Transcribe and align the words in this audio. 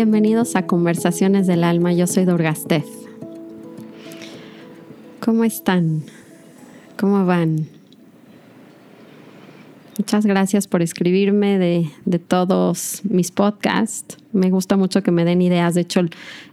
Bienvenidos 0.00 0.54
a 0.54 0.64
Conversaciones 0.64 1.48
del 1.48 1.64
Alma. 1.64 1.92
Yo 1.92 2.06
soy 2.06 2.24
Durgastef. 2.24 2.86
¿Cómo 5.18 5.42
están? 5.42 6.04
¿Cómo 6.96 7.26
van? 7.26 7.66
Muchas 9.98 10.24
gracias 10.24 10.68
por 10.68 10.82
escribirme 10.82 11.58
de, 11.58 12.18
todos 12.20 13.00
mis 13.02 13.32
podcasts. 13.32 14.18
Me 14.32 14.50
gusta 14.50 14.76
mucho 14.76 15.02
que 15.02 15.10
me 15.10 15.24
den 15.24 15.42
ideas. 15.42 15.74
De 15.74 15.80
hecho, 15.80 16.00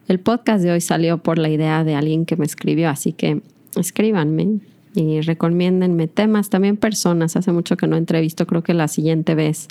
el, 0.08 0.20
podcast 0.20 0.64
de 0.64 0.72
hoy 0.72 0.82
salió 0.82 1.20
por 1.20 1.38
la 1.38 1.50
idea 1.50 1.84
de 1.84 1.94
alguien 1.94 2.26
que 2.26 2.38
me 2.38 2.46
escribió, 2.46 2.90
así 2.90 3.14
que 3.14 3.44
escríbanme 3.76 4.58
y 4.96 5.22
recomiéndenme 5.22 6.08
temas, 6.08 6.50
también 6.50 6.78
personas. 6.78 7.36
Hace 7.36 7.52
mucho 7.52 7.78
que 7.78 7.86
no 7.86 7.96
entrevisto, 7.96 8.48
creo 8.48 8.64
que 8.64 8.74
la 8.74 8.88
siguiente 8.88 9.36
vez 9.36 9.68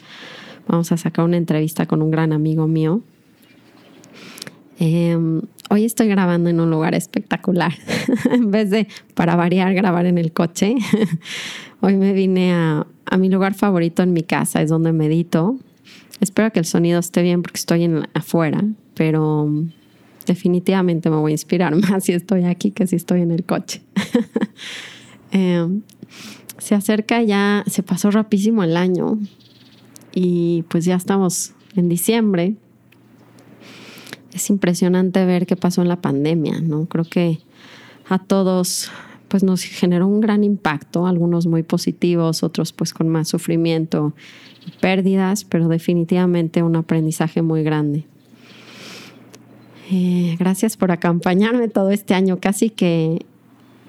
vamos 0.69 0.93
a 0.93 0.97
sacar 0.97 1.25
una 1.25 1.39
entrevista 1.39 1.87
con 1.87 2.03
un 2.03 2.13
gran 2.13 2.33
amigo 2.33 2.69
mío. 2.69 3.03
Em, 4.79 5.43
hoy 5.71 5.85
estoy 5.85 6.09
grabando 6.09 6.51
en 6.51 6.61
un 6.61 6.71
lugar 6.71 6.95
espectacular. 6.95 7.73
en 8.31 8.51
vez 8.51 8.71
de, 8.71 8.89
para 9.15 9.37
variar, 9.37 9.73
grabar 9.75 10.07
en 10.07 10.19
el 10.19 10.33
coche, 10.33 10.75
hoy 11.81 11.97
me 11.97 12.13
vine 12.13 12.53
a, 12.53 12.87
a 13.07 13.17
mi 13.17 13.29
lugar 13.29 13.55
favorito 13.55 14.03
en 14.03 14.13
mi 14.13 14.23
casa, 14.23 14.63
es 14.63 14.71
donde 14.71 14.93
medito. 14.93 15.57
Espero 16.21 16.53
que 16.53 16.59
el 16.59 16.65
sonido 16.65 17.01
esté 17.01 17.23
bien 17.23 17.43
porque 17.43 17.59
estoy 17.59 17.85
en, 17.85 18.09
afuera, 18.15 18.63
pero 18.95 19.51
definitivamente 20.27 21.11
me 21.11 21.17
voy 21.17 21.33
a 21.33 21.35
inspirar 21.35 21.75
más 21.91 22.05
si 22.05 22.13
estoy 22.13 22.45
aquí 22.45 22.71
que 22.71 22.87
si 22.87 22.97
estoy 22.97 23.23
en 23.23 23.31
el 23.31 23.45
coche. 23.45 23.83
Em, 25.31 25.83
se 26.59 26.77
acerca 26.77 27.21
ya, 27.23 27.65
se 27.67 27.83
pasó 27.83 28.13
rapidísimo 28.13 28.63
el 28.63 28.77
año 28.77 29.19
y 30.15 30.63
pues 30.69 30.85
ya 30.85 30.95
estamos 30.95 31.55
en 31.75 31.89
diciembre. 31.89 32.55
Es 34.35 34.51
impresionante 34.51 35.25
ver 35.25 35.47
qué 35.47 35.57
pasó 35.57 35.81
en 35.81 35.89
la 35.89 36.03
pandemia, 36.03 36.61
¿no? 36.61 36.87
Creo 36.87 37.05
que 37.05 37.39
a 38.09 38.19
todos 38.19 38.91
pues 39.29 39.43
nos 39.43 39.63
generó 39.63 40.07
un 40.07 40.21
gran 40.21 40.45
impacto, 40.45 41.07
algunos 41.07 41.47
muy 41.47 41.63
positivos, 41.63 42.43
otros 42.43 42.73
pues 42.73 42.93
con 42.93 43.09
más 43.09 43.29
sufrimiento 43.29 44.13
y 44.67 44.71
pérdidas, 44.81 45.45
pero 45.45 45.69
definitivamente 45.69 46.63
un 46.63 46.77
aprendizaje 46.77 47.43
muy 47.43 47.63
grande. 47.63 48.05
Eh, 49.91 50.37
gracias 50.39 50.77
por 50.77 50.91
acompañarme 50.91 51.69
todo 51.69 51.91
este 51.91 52.15
año, 52.15 52.39
casi 52.41 52.71
que 52.71 53.27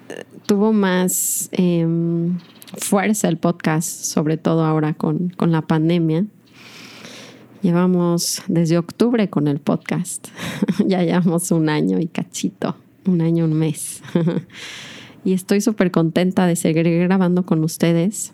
eh, 0.10 0.24
tuvo 0.46 0.74
más 0.74 1.50
em, 1.54 2.38
fuerza 2.78 3.30
el 3.30 3.38
podcast, 3.38 3.88
sobre 3.88 4.38
todo 4.38 4.66
ahora 4.66 4.94
con, 4.94 5.30
con 5.30 5.52
la 5.52 5.62
pandemia. 5.62 6.26
Llevamos 7.66 8.44
desde 8.48 8.78
octubre 8.78 9.28
con 9.28 9.48
el 9.48 9.58
podcast, 9.58 10.28
ya 10.86 11.02
llevamos 11.02 11.50
un 11.50 11.68
año 11.68 12.00
y 12.00 12.06
cachito, 12.06 12.76
un 13.08 13.22
año, 13.22 13.44
un 13.44 13.54
mes. 13.54 14.04
y 15.26 15.34
estoy 15.34 15.62
súper 15.62 15.90
contenta 15.90 16.46
de 16.46 16.56
seguir 16.58 16.88
grabando 17.00 17.44
con 17.44 17.64
ustedes. 17.64 18.34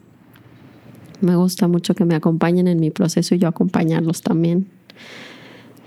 Me 1.22 1.38
gusta 1.38 1.70
mucho 1.70 1.96
que 1.96 2.04
me 2.04 2.16
acompañen 2.16 2.68
en 2.68 2.82
mi 2.82 2.92
proceso 2.92 3.34
y 3.34 3.38
yo 3.38 3.48
acompañarlos 3.48 4.22
también. 4.22 4.68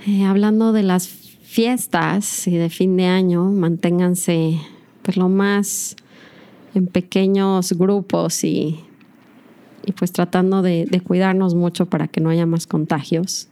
Eh, 0.06 0.24
hablando 0.24 0.72
de 0.72 0.82
las 0.82 1.06
fiestas 1.06 2.48
y 2.48 2.56
de 2.56 2.70
fin 2.70 2.96
de 2.96 3.04
año, 3.04 3.44
manténganse 3.44 4.58
pues 5.02 5.18
lo 5.18 5.28
más 5.28 5.96
en 6.74 6.86
pequeños 6.86 7.74
grupos 7.74 8.42
y, 8.42 8.80
y 9.86 9.92
pues 9.92 10.12
tratando 10.12 10.62
de, 10.62 10.86
cuidarnos 11.04 11.54
mucho 11.54 11.86
para 11.86 12.08
que 12.08 12.20
no 12.20 12.30
haya 12.30 12.46
más 12.46 12.66
contagios. 12.66 13.48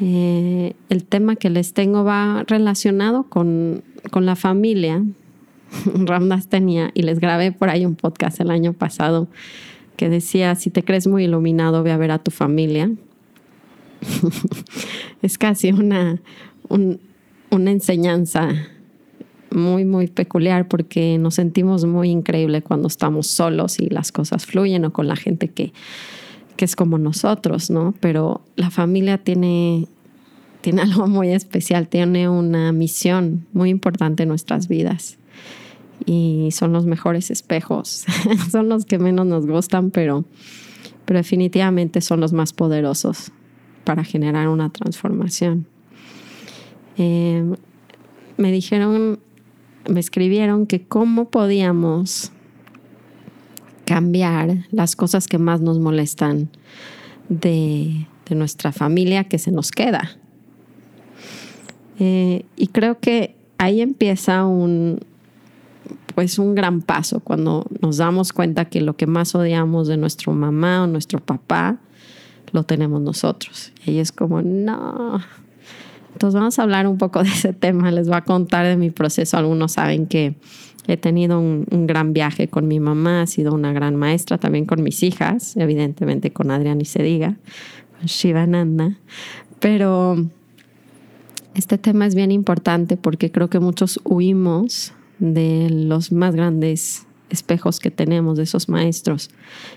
Eh, 0.00 0.74
el 0.88 1.04
tema 1.04 1.36
que 1.36 1.50
les 1.50 1.72
tengo 1.72 2.04
va 2.04 2.44
relacionado 2.46 3.24
con, 3.24 3.82
con 4.10 4.26
la 4.26 4.36
familia, 4.36 5.02
Ramdas 5.94 6.48
tenía, 6.48 6.90
y 6.94 7.02
les 7.02 7.18
grabé 7.18 7.52
por 7.52 7.70
ahí 7.70 7.86
un 7.86 7.96
podcast 7.96 8.40
el 8.40 8.50
año 8.50 8.72
pasado 8.72 9.28
que 9.96 10.08
decía, 10.10 10.54
si 10.54 10.70
te 10.70 10.84
crees 10.84 11.06
muy 11.06 11.24
iluminado, 11.24 11.82
ve 11.82 11.90
a 11.90 11.96
ver 11.96 12.10
a 12.10 12.18
tu 12.18 12.30
familia. 12.30 12.90
es 15.22 15.38
casi 15.38 15.72
una, 15.72 16.20
una 16.68 17.70
enseñanza 17.70 18.50
muy, 19.56 19.84
muy 19.84 20.06
peculiar 20.06 20.68
porque 20.68 21.18
nos 21.18 21.34
sentimos 21.34 21.84
muy 21.84 22.10
increíble 22.10 22.62
cuando 22.62 22.88
estamos 22.88 23.26
solos 23.26 23.80
y 23.80 23.88
las 23.88 24.12
cosas 24.12 24.46
fluyen 24.46 24.84
o 24.84 24.92
con 24.92 25.08
la 25.08 25.16
gente 25.16 25.48
que, 25.48 25.72
que 26.56 26.64
es 26.64 26.76
como 26.76 26.98
nosotros, 26.98 27.70
¿no? 27.70 27.94
Pero 28.00 28.42
la 28.54 28.70
familia 28.70 29.18
tiene, 29.18 29.88
tiene 30.60 30.82
algo 30.82 31.08
muy 31.08 31.30
especial, 31.30 31.88
tiene 31.88 32.28
una 32.28 32.70
misión 32.72 33.46
muy 33.52 33.70
importante 33.70 34.22
en 34.22 34.28
nuestras 34.28 34.68
vidas 34.68 35.18
y 36.04 36.50
son 36.52 36.72
los 36.72 36.86
mejores 36.86 37.30
espejos. 37.30 38.04
son 38.50 38.68
los 38.68 38.84
que 38.84 38.98
menos 38.98 39.26
nos 39.26 39.46
gustan, 39.46 39.90
pero, 39.90 40.24
pero 41.04 41.18
definitivamente 41.18 42.00
son 42.00 42.20
los 42.20 42.32
más 42.32 42.52
poderosos 42.52 43.32
para 43.84 44.04
generar 44.04 44.48
una 44.48 44.70
transformación. 44.70 45.66
Eh, 46.98 47.44
me 48.36 48.52
dijeron, 48.52 49.20
me 49.88 50.00
escribieron 50.00 50.66
que 50.66 50.82
cómo 50.82 51.30
podíamos 51.30 52.32
cambiar 53.84 54.66
las 54.70 54.96
cosas 54.96 55.28
que 55.28 55.38
más 55.38 55.60
nos 55.60 55.78
molestan 55.78 56.48
de, 57.28 58.06
nuestra 58.30 58.72
familia 58.72 59.24
que 59.24 59.38
se 59.38 59.52
nos 59.52 59.70
queda. 59.70 60.10
Eh, 62.00 62.44
y 62.56 62.66
creo 62.68 62.98
que 62.98 63.36
ahí 63.58 63.80
empieza 63.80 64.44
un, 64.44 64.98
pues 66.14 66.38
un 66.38 66.54
gran 66.54 66.82
paso 66.82 67.20
cuando 67.20 67.66
nos 67.80 67.98
damos 67.98 68.32
cuenta 68.32 68.64
que 68.64 68.80
lo 68.80 68.96
que 68.96 69.06
más 69.06 69.34
odiamos 69.34 69.86
de 69.86 69.96
nuestro 69.96 70.32
mamá 70.32 70.82
o 70.82 70.86
nuestro 70.88 71.20
papá 71.20 71.78
lo 72.52 72.64
tenemos 72.64 73.00
nosotros. 73.00 73.72
Y 73.84 73.98
es 73.98 74.10
como, 74.12 74.42
no. 74.42 75.20
Entonces 76.16 76.40
vamos 76.40 76.58
a 76.58 76.62
hablar 76.62 76.86
un 76.86 76.96
poco 76.96 77.22
de 77.22 77.28
ese 77.28 77.52
tema. 77.52 77.90
Les 77.90 78.08
voy 78.08 78.16
a 78.16 78.22
contar 78.22 78.64
de 78.64 78.78
mi 78.78 78.90
proceso. 78.90 79.36
Algunos 79.36 79.72
saben 79.72 80.06
que 80.06 80.34
he 80.86 80.96
tenido 80.96 81.38
un, 81.38 81.66
gran 81.86 82.14
viaje 82.14 82.48
con 82.48 82.66
mi 82.66 82.80
mamá, 82.80 83.20
ha 83.20 83.26
sido 83.26 83.52
una 83.52 83.74
gran 83.74 83.96
maestra 83.96 84.38
también 84.38 84.64
con 84.64 84.82
mis 84.82 85.02
hijas, 85.02 85.58
evidentemente 85.58 86.32
con 86.32 86.50
Adrián 86.50 86.80
y 86.80 86.86
se 86.86 87.02
diga, 87.02 87.36
con 87.98 88.06
Shivananda. 88.06 88.96
Pero 89.60 90.16
este 91.54 91.76
tema 91.76 92.06
es 92.06 92.14
bien 92.14 92.32
importante 92.32 92.96
porque 92.96 93.30
creo 93.30 93.50
que 93.50 93.60
muchos 93.60 94.00
huimos 94.02 94.94
de 95.18 95.68
los 95.68 96.12
más 96.12 96.34
grandes 96.34 97.06
espejos 97.28 97.78
que 97.78 97.90
tenemos 97.90 98.38
de 98.38 98.44
esos 98.44 98.70
maestros, 98.70 99.28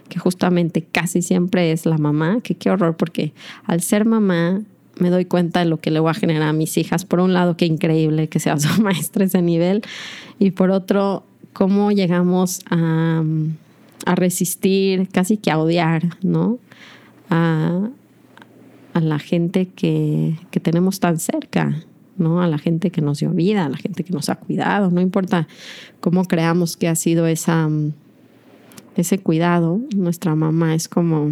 que 0.07 0.19
justamente 0.19 0.83
casi 0.89 1.21
siempre 1.21 1.73
es 1.73 1.85
la 1.85 1.97
mamá, 1.97 2.39
que 2.41 2.56
qué 2.56 2.69
horror, 2.71 2.95
porque 2.95 3.33
al 3.66 3.81
ser 3.81 4.06
mamá 4.06 4.61
me 4.97 5.09
doy 5.09 5.25
cuenta 5.25 5.59
de 5.59 5.66
lo 5.66 5.77
que 5.77 5.91
le 5.91 6.00
voy 6.00 6.11
a 6.11 6.13
generar 6.13 6.50
a 6.50 6.53
mis 6.53 6.77
hijas. 6.77 7.05
Por 7.05 7.19
un 7.19 7.33
lado, 7.33 7.57
qué 7.57 7.66
increíble 7.66 8.27
que 8.27 8.39
sea 8.39 8.57
su 8.59 8.81
maestra 8.81 9.25
ese 9.25 9.41
nivel, 9.41 9.81
y 10.39 10.51
por 10.51 10.72
otro, 10.72 11.23
cómo 11.53 11.91
llegamos 11.91 12.61
a, 12.69 13.23
a 14.05 14.16
resistir, 14.16 15.09
casi 15.09 15.38
que 15.38 15.51
a 15.51 15.59
odiar, 15.59 16.17
¿no? 16.22 16.59
A, 17.29 17.89
a 18.94 19.00
la 19.01 19.19
gente 19.19 19.67
que, 19.67 20.35
que 20.51 20.59
tenemos 20.59 21.00
tan 21.00 21.19
cerca. 21.19 21.83
¿no? 22.19 22.41
A 22.41 22.47
la 22.47 22.57
gente 22.57 22.91
que 22.91 23.01
nos 23.01 23.19
dio 23.19 23.31
vida, 23.31 23.66
a 23.66 23.69
la 23.69 23.77
gente 23.77 24.03
que 24.03 24.12
nos 24.12 24.27
ha 24.27 24.35
cuidado, 24.35 24.92
no 24.92 25.00
importa 25.00 25.47
cómo 26.01 26.25
creamos 26.25 26.75
que 26.75 26.89
ha 26.89 26.95
sido 26.95 27.27
esa, 27.27 27.69
ese 28.97 29.19
cuidado, 29.19 29.80
nuestra 29.95 30.35
mamá 30.35 30.75
es 30.75 30.89
como, 30.89 31.31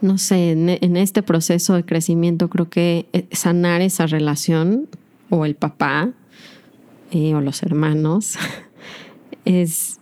no 0.00 0.18
sé, 0.18 0.52
en, 0.52 0.96
este 0.96 1.22
proceso 1.22 1.74
de 1.74 1.84
crecimiento 1.84 2.48
creo 2.48 2.68
que 2.68 3.08
eh, 3.12 3.26
sanar 3.32 3.80
esa 3.80 4.06
relación 4.06 4.88
o 5.30 5.44
el 5.44 5.54
papá 5.54 6.10
eh, 7.10 7.34
o 7.34 7.40
los 7.40 7.62
hermanos 7.62 8.36
es, 9.44 9.98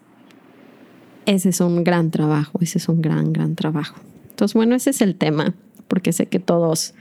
ese 1.26 1.49
es 1.50 1.61
un 1.61 1.85
gran 1.85 2.11
trabajo, 2.11 2.58
ese 2.61 2.79
es 2.79 2.88
un 2.88 3.02
gran, 3.02 3.32
gran 3.32 3.55
trabajo. 3.55 3.96
Entonces, 4.31 4.55
bueno, 4.55 4.75
ese 4.75 4.91
es 4.91 5.00
el 5.00 5.14
tema 5.14 5.55
porque 5.88 6.12
sé 6.12 6.26
que 6.26 6.41
todos 6.41 6.94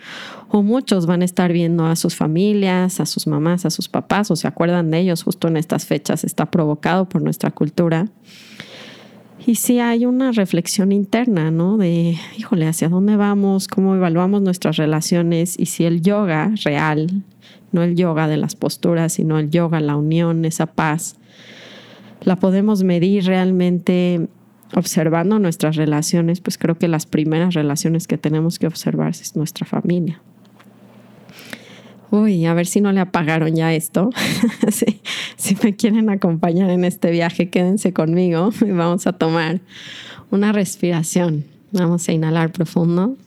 o 0.50 0.62
muchos 0.62 1.06
van 1.06 1.22
a 1.22 1.25
estar 1.25 1.51
viendo 1.51 1.86
a 1.86 1.95
sus 1.95 2.16
familias, 2.16 3.00
a 3.00 3.06
sus 3.06 3.28
mamás, 3.28 3.66
a 3.66 3.69
sus 3.69 3.90
papás 3.90 4.30
o 4.30 4.36
se 4.36 4.48
acuerdan 4.48 4.92
de 4.92 5.00
ellos 5.00 5.24
justo 5.24 5.48
en 5.48 5.57
estas 5.57 5.86
fechas. 5.86 6.24
Está 6.24 6.51
provocado 6.51 7.10
por 7.10 7.22
nuestra 7.22 7.51
cultura. 7.51 8.07
Y 9.45 9.56
sí 9.56 9.80
hay 9.80 10.06
una 10.06 10.31
reflexión 10.31 10.94
interna, 10.94 11.51
¿no? 11.51 11.78
De, 11.78 12.18
híjole, 12.38 12.66
¿hacia 12.66 12.88
dónde 12.88 13.18
vamos? 13.18 13.68
¿Cómo 13.68 13.94
evaluamos 13.94 14.42
nuestras 14.42 14.78
relaciones? 14.78 15.60
Y 15.60 15.66
si 15.66 15.84
el 15.84 16.01
yoga 16.01 16.54
real, 16.63 17.24
no 17.74 17.84
el 17.84 17.95
yoga 17.95 18.28
de 18.28 18.38
las 18.38 18.56
posturas, 18.56 19.13
sino 19.13 19.40
el 19.40 19.50
yoga, 19.50 19.81
la 19.81 19.98
unión, 19.98 20.45
esa 20.45 20.68
paz, 20.68 21.18
la 22.24 22.38
podemos 22.38 22.84
medir 22.84 23.25
realmente 23.25 24.30
observando 24.75 25.40
nuestras 25.40 25.75
relaciones, 25.75 26.40
pues 26.40 26.57
creo 26.57 26.78
que 26.78 26.88
las 26.88 27.06
primeras 27.06 27.54
relaciones 27.54 28.07
que 28.07 28.18
tenemos 28.18 28.60
que 28.60 28.68
observar 28.68 29.10
es 29.10 29.36
nuestra 29.36 29.66
familia. 29.66 30.22
Uy, 32.13 32.45
a 32.45 32.54
ver 32.54 32.68
si 32.68 32.80
no 32.80 32.92
le 32.92 33.00
apagaron 33.00 33.56
ya 33.56 33.74
esto. 33.74 34.12
si, 35.36 35.57
me 35.63 35.75
quieren 35.75 36.12
acompañar 36.12 36.69
en 36.69 36.86
este 36.86 37.10
viaje, 37.10 37.50
quédense 37.50 37.92
conmigo 37.92 38.51
vamos 38.62 39.07
a 39.07 39.13
tomar 39.13 39.62
una 40.30 40.51
respiración. 40.51 41.44
Vamos 41.71 42.07
a 42.07 42.12
inhalar 42.12 42.51
profundo. 42.51 43.18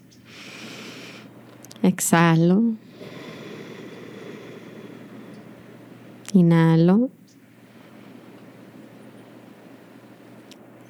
Exhalo. 1.83 2.63
Inhalo. 6.33 7.11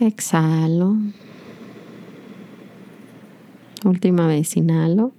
Exhalo. 0.01 0.97
Última 3.85 4.27
vez, 4.27 4.55
inhalo. 4.59 5.16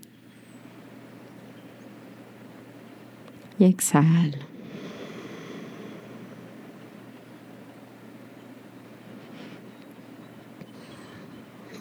Y 3.59 3.65
exhalo. 3.65 4.38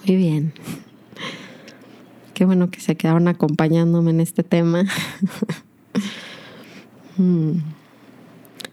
Muy 0.07 0.17
bien. 0.17 0.53
Qué 2.35 2.45
bueno 2.45 2.71
que 2.71 2.81
se 2.81 2.97
quedaron 2.97 3.29
acompañándome 3.29 4.11
en 4.11 4.21
este 4.21 4.43
tema. 4.43 4.85
Hmm. 7.19 7.61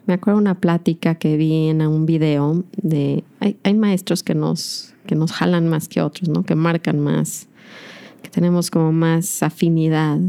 Me 0.06 0.16
acuerdo 0.16 0.38
una 0.38 0.60
plática 0.60 1.16
que 1.16 1.38
vi 1.38 1.70
en 1.70 1.82
un 1.82 2.06
video 2.06 2.66
de 2.76 3.24
hay, 3.40 3.56
hay, 3.64 3.74
maestros 3.74 4.22
que 4.22 4.36
nos 4.36 4.94
que 5.08 5.16
nos 5.16 5.32
jalan 5.32 5.70
más 5.70 5.88
que 5.88 6.02
otros, 6.02 6.28
¿no? 6.28 6.44
Que 6.44 6.56
marcan 6.56 7.00
más, 7.00 7.48
que 8.22 8.30
tenemos 8.30 8.70
como 8.70 8.92
más 8.92 9.44
afinidad 9.44 10.20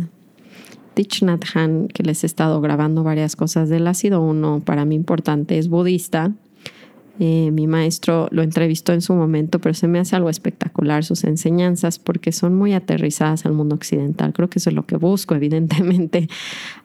Thich 0.95 1.23
Nhat 1.23 1.45
Hanh, 1.55 1.89
que 1.89 2.03
les 2.03 2.23
he 2.23 2.27
estado 2.27 2.61
grabando 2.61 3.03
varias 3.03 3.37
cosas 3.37 3.69
de 3.69 3.77
él, 3.77 3.87
ha 3.87 3.95
sido 3.95 4.21
uno 4.21 4.63
para 4.65 4.85
mí 4.85 4.95
importante, 4.95 5.59
es 5.59 5.69
budista. 5.69 6.33
Eh, 7.21 7.53
mi 7.53 7.69
maestro 7.69 8.27
lo 8.33 8.43
entrevistó 8.43 8.93
en 8.93 9.01
su 9.01 9.15
momento, 9.15 9.61
pero 9.61 9.73
se 9.75 9.87
me 9.87 10.01
hace 10.01 10.17
algo 10.17 10.31
espectacular 10.31 11.05
sus 11.05 11.23
enseñanzas 11.23 12.01
porque 12.01 12.33
son 12.33 12.57
muy 12.57 12.73
aterrizadas 12.73 13.47
al 13.47 13.53
mundo 13.53 13.77
occidental. 13.77 14.33
Creo 14.33 14.51
que 14.51 14.59
eso 14.59 14.71
es 14.71 14.75
lo 14.75 14.85
que 14.85 14.97
busco, 14.97 15.35
evidentemente. 15.37 16.29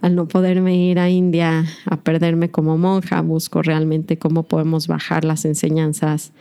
Al 0.02 0.16
no 0.16 0.28
poderme 0.28 0.78
ir 0.78 1.00
a 1.00 1.10
India 1.10 1.66
a 1.86 1.98
perderme 1.98 2.52
como 2.52 2.78
monja, 2.78 3.22
busco 3.22 3.64
realmente 3.64 4.20
cómo 4.20 4.44
podemos 4.44 4.88
bajar 4.88 5.26
las 5.26 5.46
enseñanzas 5.46 6.32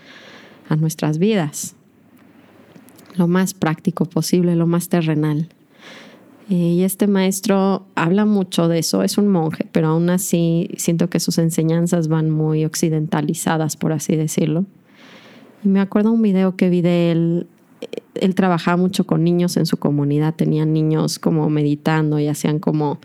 a 0.69 0.77
nuestras 0.77 1.19
vidas. 1.19 1.75
Lo 3.17 3.27
más 3.27 3.55
práctico 3.55 4.05
posible, 4.05 4.55
lo 4.55 4.67
más 4.67 4.91
terrenal. 4.91 5.49
Eh, 6.51 6.55
y 6.55 6.83
este 6.83 7.07
maestro 7.07 7.87
habla 7.95 8.25
mucho 8.25 8.69
de 8.69 8.79
eso, 8.79 9.03
es 9.03 9.19
un 9.19 9.29
monje, 9.29 9.67
pero 9.71 9.89
aún 9.89 10.09
así 10.09 10.71
siento 10.79 11.11
que 11.11 11.21
sus 11.21 11.37
enseñanzas 11.37 12.09
van 12.09 12.31
muy 12.31 12.65
occidentalizadas, 12.65 13.77
por 13.77 13.93
así 13.93 14.17
decirlo. 14.17 14.65
Y 15.63 15.69
me 15.69 15.81
acuerdo 15.81 16.11
un 16.11 16.23
video 16.23 16.57
que 16.57 16.71
vi 16.71 16.81
de 16.81 17.11
él, 17.13 17.47
él 18.15 18.35
trabajaba 18.35 18.79
mucho 18.79 19.05
con 19.05 19.25
niños 19.25 19.59
en 19.59 19.67
su 19.67 19.77
comunidad, 19.77 20.35
tenían 20.37 20.73
niños 20.73 21.19
como 21.19 21.51
meditando 21.51 22.19
y 22.19 22.29
hacían 22.29 22.61
como 22.61 22.99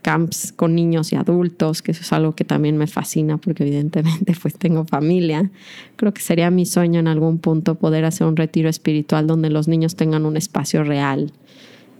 camps 0.00 0.52
con 0.52 0.74
niños 0.74 1.12
y 1.12 1.16
adultos, 1.16 1.82
que 1.82 1.90
eso 1.90 2.00
es 2.00 2.12
algo 2.12 2.34
que 2.34 2.44
también 2.44 2.78
me 2.78 2.86
fascina 2.86 3.36
porque 3.36 3.64
evidentemente 3.64 4.34
pues 4.40 4.54
tengo 4.54 4.86
familia. 4.86 5.50
Creo 5.96 6.14
que 6.14 6.22
sería 6.22 6.50
mi 6.50 6.64
sueño 6.64 6.98
en 7.00 7.08
algún 7.08 7.38
punto 7.38 7.74
poder 7.74 8.06
hacer 8.06 8.26
un 8.26 8.36
retiro 8.36 8.70
espiritual 8.70 9.26
donde 9.26 9.50
los 9.50 9.68
niños 9.68 9.96
tengan 9.96 10.24
un 10.24 10.38
espacio 10.38 10.82
real 10.82 11.32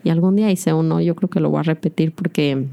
y 0.06 0.11
algún 0.11 0.37
día 0.37 0.53
hice 0.53 0.73
uno, 0.73 1.00
yo 1.00 1.17
creo 1.17 1.29
que 1.29 1.41
lo 1.41 1.50
voy 1.50 1.58
a 1.58 1.62
repetir 1.64 2.12
porque 2.12 2.64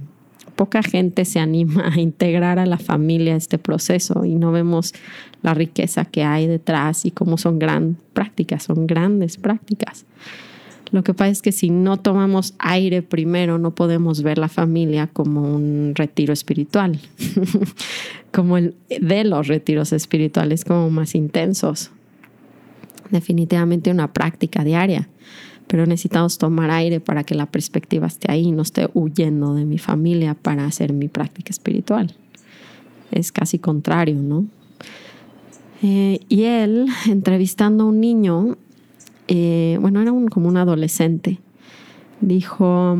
poca 0.56 0.84
gente 0.84 1.26
se 1.26 1.40
anima 1.40 1.92
a 1.92 2.00
integrar 2.00 2.60
a 2.60 2.68
la 2.68 2.78
familia 2.78 3.36
este 3.36 3.58
proceso 3.58 4.24
y 4.24 4.36
no 4.36 4.52
vemos 4.52 4.94
la 5.42 5.56
riqueza 5.56 6.06
que 6.06 6.24
hay 6.24 6.46
detrás 6.46 7.06
y 7.06 7.12
cómo 7.12 7.40
son 7.40 7.58
grandes 7.58 8.00
prácticas, 8.14 8.62
son 8.62 8.86
grandes 8.86 9.38
prácticas. 9.38 10.06
Lo 10.92 11.04
que 11.04 11.16
pasa 11.16 11.32
es 11.32 11.42
que 11.42 11.52
si 11.52 11.72
no 11.72 11.98
tomamos 11.98 12.54
aire 12.60 13.02
primero, 13.02 13.58
no 13.58 13.74
podemos 13.74 14.22
ver 14.22 14.38
la 14.38 14.48
familia 14.48 15.08
como 15.08 15.56
un 15.56 15.94
retiro 15.96 16.34
espiritual, 16.34 17.00
como 18.32 18.58
el 18.58 18.76
de 19.02 19.24
los 19.24 19.48
retiros 19.48 19.92
espirituales, 19.92 20.66
como 20.66 20.92
más 20.92 21.16
intensos. 21.16 21.90
Definitivamente 23.10 23.90
una 23.90 24.14
práctica 24.14 24.64
diaria 24.64 25.10
pero 25.68 25.86
necesitamos 25.86 26.38
tomar 26.38 26.72
aire 26.72 27.00
para 27.00 27.24
que 27.24 27.36
la 27.36 27.46
perspectiva 27.46 28.08
esté 28.08 28.32
ahí, 28.32 28.52
no 28.52 28.62
esté 28.62 28.90
huyendo 28.94 29.56
de 29.56 29.66
mi 29.66 29.78
familia 29.78 30.34
para 30.34 30.66
hacer 30.66 30.94
mi 30.94 31.08
práctica 31.08 31.52
espiritual. 31.52 32.16
Es 33.12 33.32
casi 33.32 33.60
contrario, 33.60 34.16
¿no? 34.16 34.46
Eh, 35.82 36.20
y 36.30 36.44
él, 36.44 36.88
entrevistando 37.08 37.84
a 37.84 37.88
un 37.88 38.00
niño, 38.00 38.58
eh, 39.28 39.78
bueno, 39.82 40.02
era 40.02 40.12
como 40.30 40.48
un 40.48 40.58
adolescente, 40.58 41.40
dijo 42.22 42.98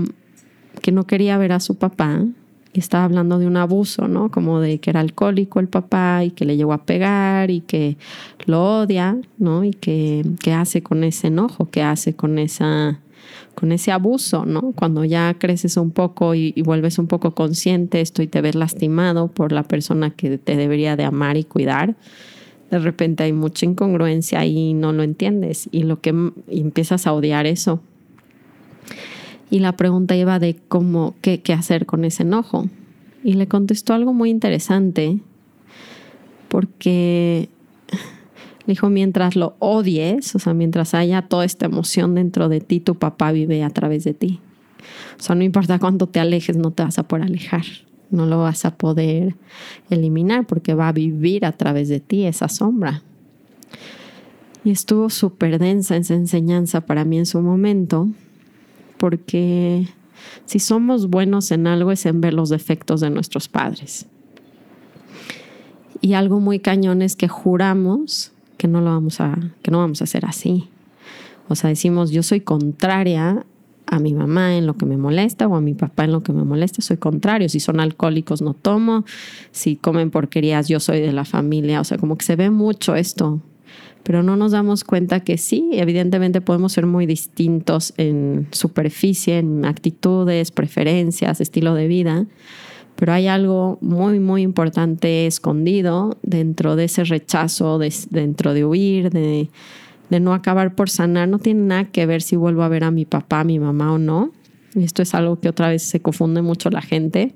que 0.82 0.92
no 0.92 1.06
quería 1.06 1.38
ver 1.38 1.54
a 1.54 1.60
su 1.60 1.76
papá 1.76 2.26
y 2.74 2.80
estaba 2.80 3.06
hablando 3.06 3.38
de 3.38 3.46
un 3.46 3.56
abuso, 3.56 4.08
¿no? 4.08 4.32
Como 4.32 4.60
de 4.60 4.80
que 4.80 4.90
era 4.90 5.00
alcohólico 5.00 5.60
el 5.60 5.68
papá 5.68 6.24
y 6.24 6.32
que 6.32 6.44
le 6.44 6.58
llegó 6.58 6.74
a 6.74 6.86
pegar 6.86 7.52
y 7.52 7.62
que 7.62 7.98
lo 8.46 8.80
odia, 8.80 9.18
¿no? 9.38 9.64
Y 9.64 9.72
que, 9.72 10.24
hace 10.54 10.82
con 10.82 11.04
ese 11.04 11.28
enojo, 11.28 11.70
que 11.70 11.84
hace 11.84 12.16
con 12.16 12.40
esa 12.40 13.00
con 13.56 13.72
ese 13.72 13.92
abuso, 13.92 14.46
¿no? 14.46 14.74
Cuando 14.76 15.06
ya 15.06 15.36
creces 15.38 15.78
un 15.78 15.92
poco 15.92 16.34
y, 16.34 16.54
y, 16.56 16.64
vuelves 16.64 16.98
un 16.98 17.08
poco 17.08 17.36
consciente 17.36 18.02
esto 18.02 18.24
y 18.24 18.28
te 18.28 18.42
ves 18.42 18.56
lastimado 18.56 19.28
por 19.28 19.52
la 19.52 19.64
persona 19.64 20.10
que 20.10 20.40
te 20.40 20.58
debería 20.58 20.96
de 20.96 21.04
amar 21.04 21.38
y 21.38 21.44
cuidar, 21.44 21.96
de 22.72 22.80
repente 22.80 23.24
hay 23.24 23.32
mucha 23.32 23.68
incongruencia 23.68 24.44
y 24.46 24.74
no 24.74 24.92
lo 24.92 25.04
entiendes 25.04 25.70
y 25.72 25.84
lo 25.84 26.02
que 26.02 26.16
y 26.50 26.62
empiezas 26.62 27.06
a 27.06 27.14
odiar 27.14 27.46
eso 27.46 27.82
y 29.54 29.60
la 29.60 29.74
pregunta 29.74 30.16
iba 30.16 30.40
de 30.40 30.56
cómo, 30.68 31.14
qué, 31.22 31.40
hacer 31.56 31.86
con 31.86 32.06
ese 32.06 32.24
enojo. 32.24 32.70
Y 33.24 33.34
le 33.34 33.48
contestó 33.48 33.94
algo 33.94 34.12
muy 34.12 34.32
interesante, 34.32 35.20
porque 36.48 37.50
le 38.66 38.72
dijo, 38.74 38.90
mientras 38.90 39.36
lo 39.36 39.56
odies, 39.60 40.34
o 40.34 40.40
sea, 40.40 40.56
mientras 40.56 40.96
haya 40.96 41.22
toda 41.22 41.46
esta 41.46 41.68
emoción 41.68 42.16
dentro 42.16 42.50
de 42.50 42.62
ti, 42.62 42.80
tu 42.80 42.96
papá 42.96 43.32
vive 43.32 43.62
a 43.62 43.70
través 43.70 44.04
de 44.06 44.16
ti. 44.16 44.40
O 45.20 45.22
sea, 45.22 45.36
no 45.36 45.44
importa 45.44 45.78
cuánto 45.78 46.08
te 46.08 46.20
alejes, 46.20 46.58
no 46.58 46.72
te 46.72 46.82
vas 46.82 46.98
a 46.98 47.04
poder 47.04 47.26
alejar, 47.26 47.66
no 48.10 48.26
lo 48.26 48.40
vas 48.40 48.66
a 48.66 48.76
poder 48.76 49.36
eliminar 49.92 50.48
porque 50.48 50.74
va 50.74 50.88
a 50.88 50.94
vivir 50.94 51.46
a 51.46 51.52
través 51.52 51.90
de 51.90 52.00
ti 52.00 52.26
esa 52.26 52.50
sombra. 52.50 53.04
Y 54.64 54.72
estuvo 54.72 55.12
súper 55.12 55.60
densa 55.60 55.96
esa 55.96 56.16
enseñanza 56.16 56.82
para 56.82 57.06
mí 57.06 57.20
en 57.20 57.28
su 57.28 57.40
momento, 57.40 58.08
porque 59.04 59.90
si 60.46 60.60
somos 60.60 61.10
buenos 61.10 61.52
en 61.52 61.68
algo 61.68 61.92
es 61.92 62.06
en 62.06 62.22
ver 62.22 62.34
los 62.34 62.48
defectos 62.48 63.02
de 63.02 63.10
nuestros 63.10 63.50
padres. 63.50 64.06
Y 66.00 66.14
algo 66.14 66.40
muy 66.40 66.60
cañón 66.60 67.02
es 67.02 67.18
que 67.18 67.28
juramos 67.28 68.32
que 68.56 68.70
no 68.70 68.80
lo 68.80 68.92
vamos 68.92 69.20
a, 69.20 69.38
que 69.62 69.72
no 69.72 69.80
vamos 69.80 70.00
a 70.00 70.06
hacer 70.06 70.26
así. 70.26 70.70
O 71.50 71.56
sea, 71.56 71.70
decimos, 71.70 72.12
yo 72.12 72.24
soy 72.24 72.40
contraria 72.40 73.46
a 73.88 74.00
mi 74.00 74.14
mamá 74.14 74.56
en 74.56 74.68
lo 74.68 74.78
que 74.78 74.86
me 74.86 74.96
molesta 74.96 75.48
o 75.50 75.58
a 75.58 75.60
mi 75.60 75.74
papá 75.74 76.06
en 76.06 76.14
lo 76.14 76.24
que 76.24 76.32
me 76.32 76.46
molesta, 76.46 76.82
soy 76.82 76.96
contrario. 76.96 77.50
Si 77.50 77.60
son 77.60 77.82
alcohólicos, 77.82 78.42
no 78.42 78.54
tomo. 78.54 79.04
Si 79.52 79.76
comen 79.76 80.12
porquerías, 80.12 80.70
yo 80.70 80.80
soy 80.80 81.02
de 81.02 81.12
la 81.12 81.26
familia. 81.26 81.82
O 81.82 81.84
sea, 81.84 81.98
como 81.98 82.18
que 82.18 82.24
se 82.24 82.38
ve 82.38 82.50
mucho 82.50 82.96
esto 82.96 83.42
pero 84.04 84.22
no 84.22 84.36
nos 84.36 84.52
damos 84.52 84.84
cuenta 84.84 85.22
que 85.22 85.38
sí, 85.38 85.70
evidentemente 85.74 86.42
podemos 86.42 86.74
ser 86.74 86.86
muy 86.86 87.06
distintos 87.06 87.94
en 87.98 88.48
superficie, 88.52 89.40
en 89.40 89.66
actitudes, 89.66 90.52
preferencias, 90.52 91.40
estilo 91.40 91.74
de 91.74 91.88
vida, 91.88 92.26
pero 92.96 93.14
hay 93.14 93.28
algo 93.28 93.78
muy, 93.82 94.20
muy 94.20 94.44
importante 94.44 95.26
escondido 95.26 96.18
dentro 96.22 96.76
de 96.76 96.86
ese 96.86 97.04
rechazo, 97.04 97.80
dentro 97.80 98.54
de 98.54 98.66
huir, 98.66 99.10
de, 99.10 99.50
no 100.20 100.34
acabar 100.34 100.76
por 100.76 100.90
sanar. 100.90 101.28
No 101.28 101.40
tiene 101.40 101.62
nada 101.62 101.86
que 101.86 102.06
ver 102.06 102.22
si 102.22 102.36
vuelvo 102.36 102.62
a 102.62 102.68
ver 102.68 102.84
a 102.84 102.92
mi 102.92 103.06
papá, 103.06 103.40
a 103.40 103.44
mi 103.44 103.58
mamá 103.58 103.94
o 103.94 103.98
no. 103.98 104.32
Esto 104.76 105.02
es 105.02 105.16
algo 105.16 105.40
que 105.40 105.50
otra 105.50 105.70
vez 105.70 105.82
se 105.84 106.02
confunde 106.02 106.42
mucho 106.42 106.70
la 106.70 106.82
gente 106.82 107.34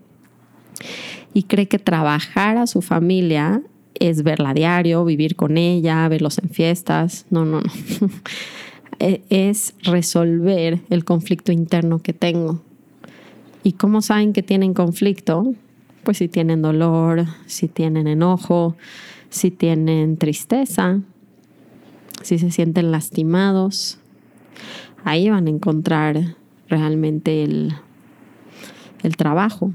y 1.33 1.43
cree 1.43 1.67
que 1.67 1.79
trabajar 1.79 2.57
a 2.57 2.67
su 2.67 2.81
familia 2.81 3.61
es 3.99 4.23
verla 4.23 4.51
a 4.51 4.53
diario, 4.53 5.05
vivir 5.05 5.35
con 5.35 5.57
ella, 5.57 6.07
verlos 6.07 6.37
en 6.39 6.49
fiestas. 6.49 7.25
No, 7.29 7.45
no, 7.45 7.61
no. 7.61 7.69
E, 8.99 9.21
es 9.29 9.75
resolver 9.83 10.79
el 10.89 11.05
conflicto 11.05 11.51
interno 11.51 11.99
que 11.99 12.13
tengo. 12.13 12.61
¿Y 13.61 13.73
cómo 13.73 14.01
saben 14.01 14.33
que 14.33 14.41
tienen 14.41 14.73
conflicto? 14.73 15.53
Pues 16.03 16.17
si 16.17 16.27
tienen 16.27 16.63
dolor, 16.63 17.25
si 17.45 17.67
tienen 17.67 18.07
enojo, 18.07 18.75
si 19.29 19.51
tienen 19.51 20.17
tristeza, 20.17 21.01
si 22.23 22.39
se 22.39 22.49
sienten 22.49 22.91
lastimados. 22.91 23.99
Ahí 25.03 25.29
van 25.29 25.45
a 25.45 25.51
encontrar 25.51 26.35
realmente 26.67 27.43
el, 27.43 27.75
el 29.03 29.15
trabajo. 29.15 29.73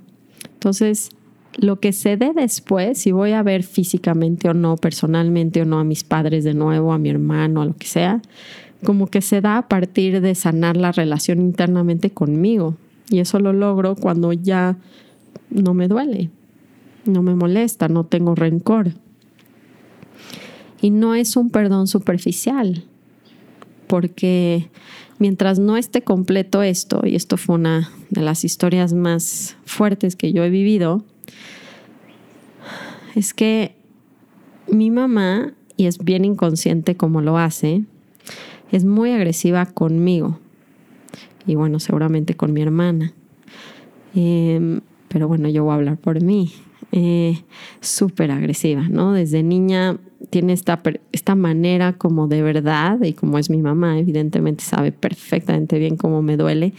Entonces, 0.54 1.10
lo 1.58 1.80
que 1.80 1.92
se 1.92 2.16
dé 2.16 2.32
después, 2.34 2.98
si 2.98 3.12
voy 3.12 3.32
a 3.32 3.42
ver 3.42 3.62
físicamente 3.62 4.48
o 4.48 4.54
no, 4.54 4.76
personalmente 4.76 5.62
o 5.62 5.64
no 5.64 5.78
a 5.78 5.84
mis 5.84 6.04
padres 6.04 6.44
de 6.44 6.54
nuevo, 6.54 6.92
a 6.92 6.98
mi 6.98 7.10
hermano, 7.10 7.62
a 7.62 7.66
lo 7.66 7.76
que 7.76 7.86
sea, 7.86 8.22
como 8.84 9.06
que 9.06 9.20
se 9.20 9.40
da 9.40 9.58
a 9.58 9.68
partir 9.68 10.20
de 10.20 10.34
sanar 10.34 10.76
la 10.76 10.92
relación 10.92 11.40
internamente 11.40 12.10
conmigo. 12.10 12.76
Y 13.10 13.20
eso 13.20 13.38
lo 13.38 13.52
logro 13.52 13.94
cuando 13.94 14.32
ya 14.32 14.76
no 15.50 15.74
me 15.74 15.88
duele, 15.88 16.30
no 17.04 17.22
me 17.22 17.34
molesta, 17.34 17.88
no 17.88 18.04
tengo 18.04 18.34
rencor. 18.34 18.92
Y 20.80 20.90
no 20.90 21.14
es 21.14 21.36
un 21.36 21.50
perdón 21.50 21.86
superficial, 21.86 22.84
porque 23.86 24.68
mientras 25.18 25.58
no 25.58 25.76
esté 25.76 26.02
completo 26.02 26.62
esto, 26.62 27.02
y 27.04 27.14
esto 27.14 27.36
fue 27.36 27.54
una 27.56 27.90
de 28.10 28.22
las 28.22 28.44
historias 28.44 28.92
más 28.92 29.56
fuertes 29.64 30.16
que 30.16 30.32
yo 30.32 30.42
he 30.42 30.50
vivido, 30.50 31.04
es 33.14 33.34
que 33.34 33.76
mi 34.70 34.90
mamá, 34.90 35.52
y 35.76 35.86
es 35.86 35.98
bien 35.98 36.24
inconsciente 36.24 36.96
como 36.96 37.20
lo 37.20 37.38
hace, 37.38 37.84
es 38.70 38.84
muy 38.84 39.10
agresiva 39.10 39.66
conmigo. 39.66 40.38
Y 41.46 41.56
bueno, 41.56 41.80
seguramente 41.80 42.34
con 42.34 42.52
mi 42.52 42.62
hermana. 42.62 43.12
Em, 44.14 44.80
pero 45.08 45.28
bueno, 45.28 45.48
yo 45.48 45.64
voy 45.64 45.72
a 45.72 45.74
hablar 45.76 45.98
por 45.98 46.22
mí. 46.22 46.52
Eh, 46.92 47.42
súper 47.80 48.30
agresiva, 48.30 48.88
¿no? 48.88 49.12
Desde 49.12 49.42
niña 49.42 49.98
tiene 50.30 50.52
esta, 50.52 50.80
esta 51.12 51.34
manera 51.34 51.94
como 51.94 52.28
de 52.28 52.42
verdad, 52.42 53.02
y 53.02 53.12
como 53.12 53.38
es 53.38 53.50
mi 53.50 53.58
mamá, 53.62 53.98
evidentemente 53.98 54.64
sabe 54.64 54.92
perfectamente 54.92 55.78
bien 55.78 55.96
cómo 55.96 56.22
me 56.22 56.36
duele. 56.36 56.72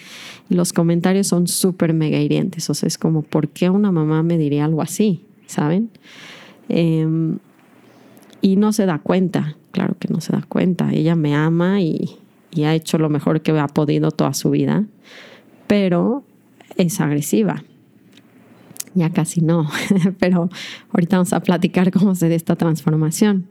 Los 0.50 0.74
comentarios 0.74 1.28
son 1.28 1.48
súper 1.48 1.94
mega 1.94 2.20
hirientes. 2.20 2.70
O 2.70 2.74
sea, 2.74 2.88
es 2.88 2.98
como, 2.98 3.22
¿por 3.22 3.50
qué 3.50 3.70
una 3.70 3.92
mamá 3.92 4.24
me 4.24 4.38
diría 4.38 4.66
algo 4.66 4.82
así? 4.82 5.26
¿Saben? 5.48 5.90
Em, 6.70 7.38
y 8.42 8.56
no 8.56 8.74
se 8.74 8.86
da 8.86 9.00
cuenta, 9.00 9.56
claro 9.72 9.96
que 10.00 10.08
no 10.08 10.22
se 10.22 10.34
da 10.34 10.44
cuenta. 10.48 10.92
Ella 10.94 11.16
me 11.16 11.36
ama 11.36 11.82
y, 11.82 12.18
y 12.52 12.64
ha 12.64 12.74
hecho 12.74 12.98
lo 12.98 13.10
mejor 13.10 13.42
que 13.42 13.52
ha 13.52 13.68
podido 13.68 14.12
toda 14.12 14.34
su 14.34 14.50
vida, 14.50 14.86
pero 15.68 16.24
es 16.78 17.00
agresiva 17.00 17.64
ya 18.96 19.10
casi 19.10 19.42
no, 19.42 19.70
pero 20.20 20.50
ahorita 20.92 21.18
vamos 21.18 21.34
a 21.34 21.42
platicar 21.42 21.92
cómo 21.92 22.16
se 22.16 22.30
da 22.30 22.36
esta 22.36 22.56
transformación. 22.56 23.48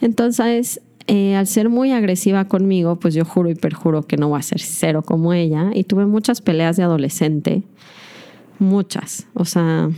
Entonces, 0.00 0.80
eh, 1.06 1.36
al 1.36 1.46
ser 1.46 1.68
muy 1.68 1.92
agresiva 1.92 2.46
conmigo, 2.46 2.96
pues 2.96 3.14
yo 3.14 3.24
juro 3.24 3.48
y 3.50 3.54
perjuro 3.54 4.02
que 4.02 4.16
no 4.16 4.28
voy 4.28 4.40
a 4.40 4.42
ser 4.42 4.60
cero 4.60 5.02
como 5.02 5.32
ella. 5.32 5.70
Y 5.72 5.84
tuve 5.84 6.06
muchas 6.06 6.40
peleas 6.40 6.76
de 6.76 6.82
adolescente, 6.82 7.62
muchas, 8.58 9.26
o 9.34 9.44
sea, 9.44 9.90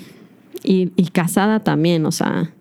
y, 0.63 0.93
y 0.97 1.09
casada 1.09 1.61
también, 1.61 2.05
o 2.05 2.13
sea, 2.13 2.53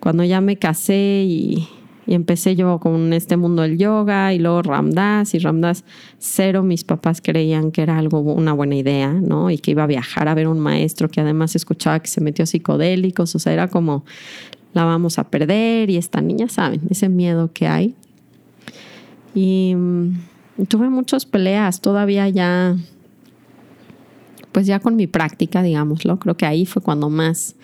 cuando 0.00 0.24
ya 0.24 0.40
me 0.40 0.56
casé 0.56 1.24
y 1.26 1.68
y 2.06 2.14
empecé 2.14 2.54
yo 2.54 2.78
con 2.80 3.12
este 3.12 3.36
mundo 3.36 3.62
del 3.62 3.78
yoga 3.78 4.34
y 4.34 4.38
luego 4.38 4.62
Ramdas 4.62 5.34
y 5.34 5.38
Ramdas 5.38 5.84
cero. 6.18 6.62
Mis 6.62 6.84
papás 6.84 7.20
creían 7.22 7.70
que 7.70 7.82
era 7.82 7.98
algo, 7.98 8.20
una 8.20 8.52
buena 8.52 8.76
idea, 8.76 9.12
¿no? 9.12 9.50
Y 9.50 9.58
que 9.58 9.70
iba 9.70 9.84
a 9.84 9.86
viajar 9.86 10.28
a 10.28 10.34
ver 10.34 10.48
un 10.48 10.60
maestro 10.60 11.08
que 11.08 11.20
además 11.20 11.56
escuchaba 11.56 12.00
que 12.00 12.08
se 12.08 12.20
metió 12.20 12.44
psicodélicos. 12.44 13.34
O 13.34 13.38
sea, 13.38 13.52
era 13.52 13.68
como, 13.68 14.04
la 14.74 14.84
vamos 14.84 15.18
a 15.18 15.24
perder 15.24 15.88
y 15.88 15.96
esta 15.96 16.20
niña, 16.20 16.48
¿saben? 16.48 16.82
Ese 16.90 17.08
miedo 17.08 17.50
que 17.52 17.68
hay. 17.68 17.94
Y 19.34 19.74
mm, 19.74 20.66
tuve 20.68 20.90
muchas 20.90 21.24
peleas 21.24 21.80
todavía 21.80 22.28
ya, 22.28 22.76
pues 24.52 24.66
ya 24.66 24.78
con 24.78 24.96
mi 24.96 25.06
práctica, 25.06 25.62
digámoslo. 25.62 26.18
Creo 26.18 26.36
que 26.36 26.44
ahí 26.44 26.66
fue 26.66 26.82
cuando 26.82 27.08
más 27.08 27.56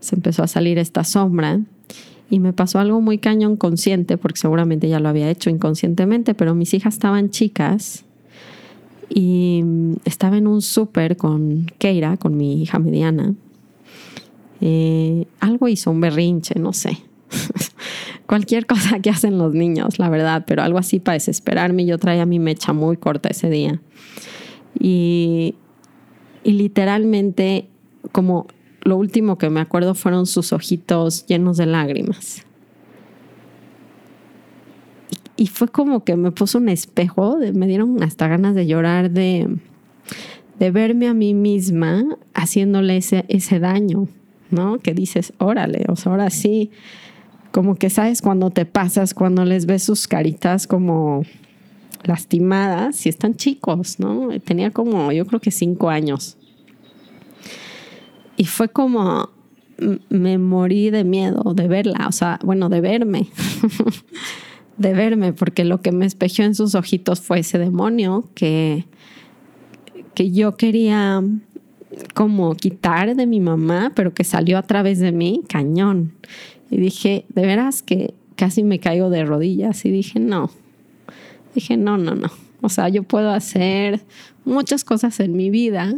se 0.00 0.16
empezó 0.16 0.42
a 0.42 0.48
salir 0.48 0.78
esta 0.78 1.04
sombra 1.04 1.60
y 2.30 2.40
me 2.40 2.52
pasó 2.52 2.78
algo 2.78 3.00
muy 3.00 3.18
cañón 3.18 3.56
consciente, 3.56 4.16
porque 4.16 4.38
seguramente 4.40 4.88
ya 4.88 5.00
lo 5.00 5.08
había 5.08 5.30
hecho 5.30 5.50
inconscientemente, 5.50 6.34
pero 6.34 6.54
mis 6.54 6.74
hijas 6.74 6.94
estaban 6.94 7.30
chicas 7.30 8.04
y 9.08 9.62
estaba 10.04 10.36
en 10.36 10.46
un 10.46 10.62
súper 10.62 11.16
con 11.16 11.66
Keira, 11.78 12.16
con 12.16 12.36
mi 12.36 12.62
hija 12.62 12.78
mediana. 12.78 13.34
Eh, 14.60 15.26
algo 15.40 15.68
hizo 15.68 15.90
un 15.90 16.00
berrinche, 16.00 16.58
no 16.58 16.72
sé. 16.72 16.98
Cualquier 18.26 18.66
cosa 18.66 19.00
que 19.00 19.10
hacen 19.10 19.36
los 19.36 19.52
niños, 19.52 19.98
la 19.98 20.08
verdad, 20.08 20.44
pero 20.46 20.62
algo 20.62 20.78
así 20.78 21.00
para 21.00 21.14
desesperarme. 21.14 21.84
Yo 21.84 21.98
traía 21.98 22.24
mi 22.24 22.38
mecha 22.38 22.72
muy 22.72 22.96
corta 22.96 23.28
ese 23.28 23.50
día. 23.50 23.80
Y, 24.78 25.54
y 26.42 26.52
literalmente, 26.52 27.68
como 28.12 28.46
lo 28.84 28.96
último 28.96 29.38
que 29.38 29.50
me 29.50 29.60
acuerdo 29.60 29.94
fueron 29.94 30.26
sus 30.26 30.52
ojitos 30.52 31.26
llenos 31.26 31.56
de 31.56 31.66
lágrimas. 31.66 32.44
Y, 35.36 35.48
fue 35.48 35.68
como 35.68 36.04
que 36.04 36.16
me 36.16 36.30
puso 36.30 36.58
un 36.58 36.68
espejo, 36.68 37.38
me 37.54 37.66
dieron 37.66 38.00
hasta 38.02 38.28
ganas 38.28 38.54
de 38.54 38.66
llorar, 38.66 39.10
de, 39.10 39.58
de 40.58 40.70
verme 40.70 41.08
a 41.08 41.14
mí 41.14 41.34
misma 41.34 42.04
haciéndole 42.34 42.98
ese, 42.98 43.24
ese 43.28 43.58
daño, 43.58 44.06
¿no? 44.50 44.78
Que 44.78 44.94
dices, 44.94 45.32
órale, 45.38 45.86
o 45.88 45.96
sea, 45.96 46.12
ahora 46.12 46.30
sí, 46.30 46.70
como 47.50 47.74
que 47.74 47.90
sabes 47.90 48.22
cuando 48.22 48.50
te 48.50 48.64
pasas, 48.64 49.12
cuando 49.12 49.44
les 49.44 49.66
ves 49.66 49.82
sus 49.82 50.06
caritas 50.06 50.66
como 50.66 51.22
lastimadas, 52.04 52.96
si 52.96 53.08
están 53.08 53.34
chicos, 53.34 53.98
¿no? 53.98 54.28
Tenía 54.40 54.70
como, 54.70 55.10
yo 55.10 55.26
creo 55.26 55.40
que 55.40 55.50
cinco 55.50 55.90
años. 55.90 56.36
Y 58.36 58.44
fue 58.46 58.68
como, 58.68 59.30
me 60.08 60.38
morí 60.38 60.90
de 60.90 61.04
miedo 61.04 61.54
de 61.54 61.68
verla, 61.68 62.06
o 62.08 62.12
sea, 62.12 62.38
bueno, 62.42 62.68
de 62.68 62.80
verme, 62.80 63.28
de 64.76 64.92
verme, 64.92 65.32
porque 65.32 65.64
lo 65.64 65.80
que 65.80 65.92
me 65.92 66.06
espejó 66.06 66.42
en 66.42 66.54
sus 66.54 66.74
ojitos 66.74 67.20
fue 67.20 67.40
ese 67.40 67.58
demonio 67.58 68.28
que, 68.34 68.86
que 70.14 70.30
yo 70.30 70.56
quería 70.56 71.22
como 72.14 72.54
quitar 72.54 73.14
de 73.14 73.26
mi 73.26 73.40
mamá, 73.40 73.92
pero 73.94 74.14
que 74.14 74.24
salió 74.24 74.58
a 74.58 74.62
través 74.62 74.98
de 74.98 75.12
mí, 75.12 75.42
cañón. 75.48 76.12
Y 76.70 76.78
dije, 76.78 77.24
de 77.28 77.42
veras 77.46 77.82
que 77.82 78.14
casi 78.36 78.64
me 78.64 78.80
caigo 78.80 79.10
de 79.10 79.24
rodillas 79.24 79.84
y 79.84 79.90
dije, 79.90 80.18
no, 80.18 80.50
dije, 81.54 81.76
no, 81.76 81.98
no, 81.98 82.14
no. 82.14 82.30
O 82.62 82.68
sea, 82.68 82.88
yo 82.88 83.02
puedo 83.02 83.30
hacer 83.30 84.02
muchas 84.44 84.84
cosas 84.84 85.20
en 85.20 85.36
mi 85.36 85.50
vida 85.50 85.94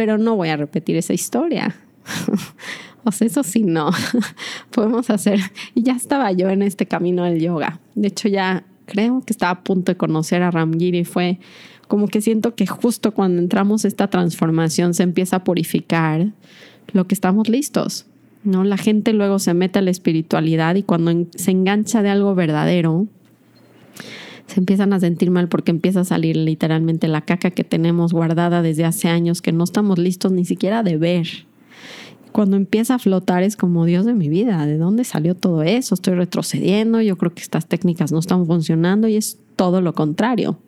pero 0.00 0.16
no 0.16 0.34
voy 0.34 0.48
a 0.48 0.56
repetir 0.56 0.96
esa 0.96 1.12
historia. 1.12 1.76
o 3.04 3.12
sea, 3.12 3.26
eso 3.26 3.42
sí, 3.42 3.64
no. 3.64 3.90
Podemos 4.70 5.10
hacer. 5.10 5.40
Y 5.74 5.82
ya 5.82 5.92
estaba 5.92 6.32
yo 6.32 6.48
en 6.48 6.62
este 6.62 6.86
camino 6.86 7.24
del 7.24 7.38
yoga. 7.38 7.80
De 7.94 8.08
hecho, 8.08 8.28
ya 8.28 8.64
creo 8.86 9.20
que 9.20 9.34
estaba 9.34 9.52
a 9.52 9.62
punto 9.62 9.92
de 9.92 9.98
conocer 9.98 10.42
a 10.42 10.50
Ramgiri. 10.50 11.04
Fue 11.04 11.38
como 11.86 12.08
que 12.08 12.22
siento 12.22 12.54
que 12.54 12.66
justo 12.66 13.12
cuando 13.12 13.42
entramos 13.42 13.84
esta 13.84 14.08
transformación 14.08 14.94
se 14.94 15.02
empieza 15.02 15.36
a 15.36 15.44
purificar 15.44 16.32
lo 16.94 17.06
que 17.06 17.14
estamos 17.14 17.50
listos. 17.50 18.06
¿no? 18.42 18.64
La 18.64 18.78
gente 18.78 19.12
luego 19.12 19.38
se 19.38 19.52
mete 19.52 19.80
a 19.80 19.82
la 19.82 19.90
espiritualidad 19.90 20.76
y 20.76 20.82
cuando 20.82 21.26
se 21.36 21.50
engancha 21.50 22.00
de 22.02 22.08
algo 22.08 22.34
verdadero, 22.34 23.06
se 24.50 24.60
empiezan 24.60 24.92
a 24.92 25.00
sentir 25.00 25.30
mal 25.30 25.48
porque 25.48 25.70
empieza 25.70 26.00
a 26.00 26.04
salir 26.04 26.36
literalmente 26.36 27.06
la 27.06 27.20
caca 27.20 27.52
que 27.52 27.62
tenemos 27.62 28.12
guardada 28.12 28.62
desde 28.62 28.84
hace 28.84 29.08
años 29.08 29.42
que 29.42 29.52
no 29.52 29.64
estamos 29.64 29.98
listos 29.98 30.32
ni 30.32 30.44
siquiera 30.44 30.82
de 30.82 30.96
ver. 30.96 31.28
Cuando 32.32 32.56
empieza 32.56 32.96
a 32.96 32.98
flotar 32.98 33.42
es 33.42 33.56
como 33.56 33.84
Dios 33.84 34.04
de 34.04 34.14
mi 34.14 34.28
vida, 34.28 34.66
¿de 34.66 34.76
dónde 34.76 35.04
salió 35.04 35.34
todo 35.34 35.62
eso? 35.62 35.94
Estoy 35.94 36.14
retrocediendo, 36.14 37.00
yo 37.00 37.16
creo 37.16 37.32
que 37.32 37.42
estas 37.42 37.66
técnicas 37.66 38.12
no 38.12 38.18
están 38.18 38.46
funcionando 38.46 39.08
y 39.08 39.16
es 39.16 39.38
todo 39.56 39.80
lo 39.80 39.94
contrario. 39.94 40.58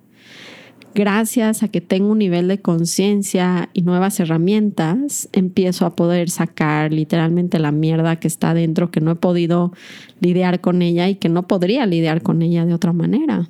Gracias 0.95 1.63
a 1.63 1.69
que 1.69 1.81
tengo 1.81 2.13
un 2.13 2.19
nivel 2.19 2.49
de 2.49 2.61
conciencia 2.61 3.71
y 3.73 3.83
nuevas 3.83 4.21
herramientas, 4.21 5.29
empiezo 5.33 5.87
a 5.87 5.97
poder 5.97 6.29
sacar 6.29 6.93
literalmente 6.93 7.59
la 7.59 7.73
mierda 7.73 8.17
que 8.17 8.29
está 8.29 8.53
dentro, 8.53 8.91
que 8.91 9.01
no 9.01 9.13
he 9.13 9.17
podido 9.17 9.73
lidiar 10.21 10.61
con 10.61 10.83
ella 10.83 11.09
y 11.09 11.15
que 11.15 11.31
no 11.31 11.49
podría 11.49 11.87
lidiar 11.87 12.23
con 12.23 12.43
ella 12.43 12.67
de 12.67 12.75
otra 12.75 12.93
manera. 12.93 13.49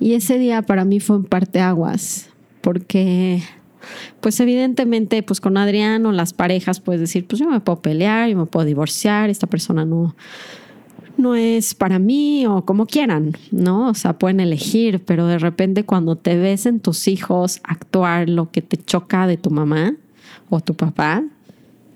Y 0.00 0.14
ese 0.14 0.38
día 0.38 0.62
para 0.62 0.86
mí 0.86 0.98
fue 0.98 1.16
un 1.16 1.24
parteaguas, 1.24 2.30
porque 2.62 3.42
pues 4.20 4.40
evidentemente 4.40 5.22
pues 5.22 5.40
con 5.40 5.58
Adrián 5.58 6.06
o 6.06 6.12
las 6.12 6.32
parejas 6.32 6.80
puedes 6.80 7.02
decir, 7.02 7.26
pues 7.26 7.38
yo 7.38 7.48
me 7.48 7.60
puedo 7.60 7.80
pelear, 7.80 8.30
yo 8.30 8.36
me 8.36 8.46
puedo 8.46 8.64
divorciar, 8.64 9.28
esta 9.28 9.46
persona 9.46 9.84
no 9.84 10.16
no 11.18 11.34
es 11.34 11.74
para 11.74 11.98
mí 11.98 12.46
o 12.46 12.64
como 12.64 12.86
quieran, 12.86 13.32
¿no? 13.50 13.88
O 13.88 13.94
sea, 13.94 14.18
pueden 14.18 14.40
elegir, 14.40 15.04
pero 15.04 15.26
de 15.26 15.38
repente 15.38 15.84
cuando 15.84 16.16
te 16.16 16.38
ves 16.38 16.64
en 16.64 16.80
tus 16.80 17.08
hijos 17.08 17.60
actuar 17.62 18.30
lo 18.30 18.50
que 18.50 18.62
te 18.62 18.78
choca 18.78 19.26
de 19.26 19.36
tu 19.36 19.50
mamá 19.50 19.96
o 20.48 20.60
tu 20.60 20.74
papá, 20.74 21.22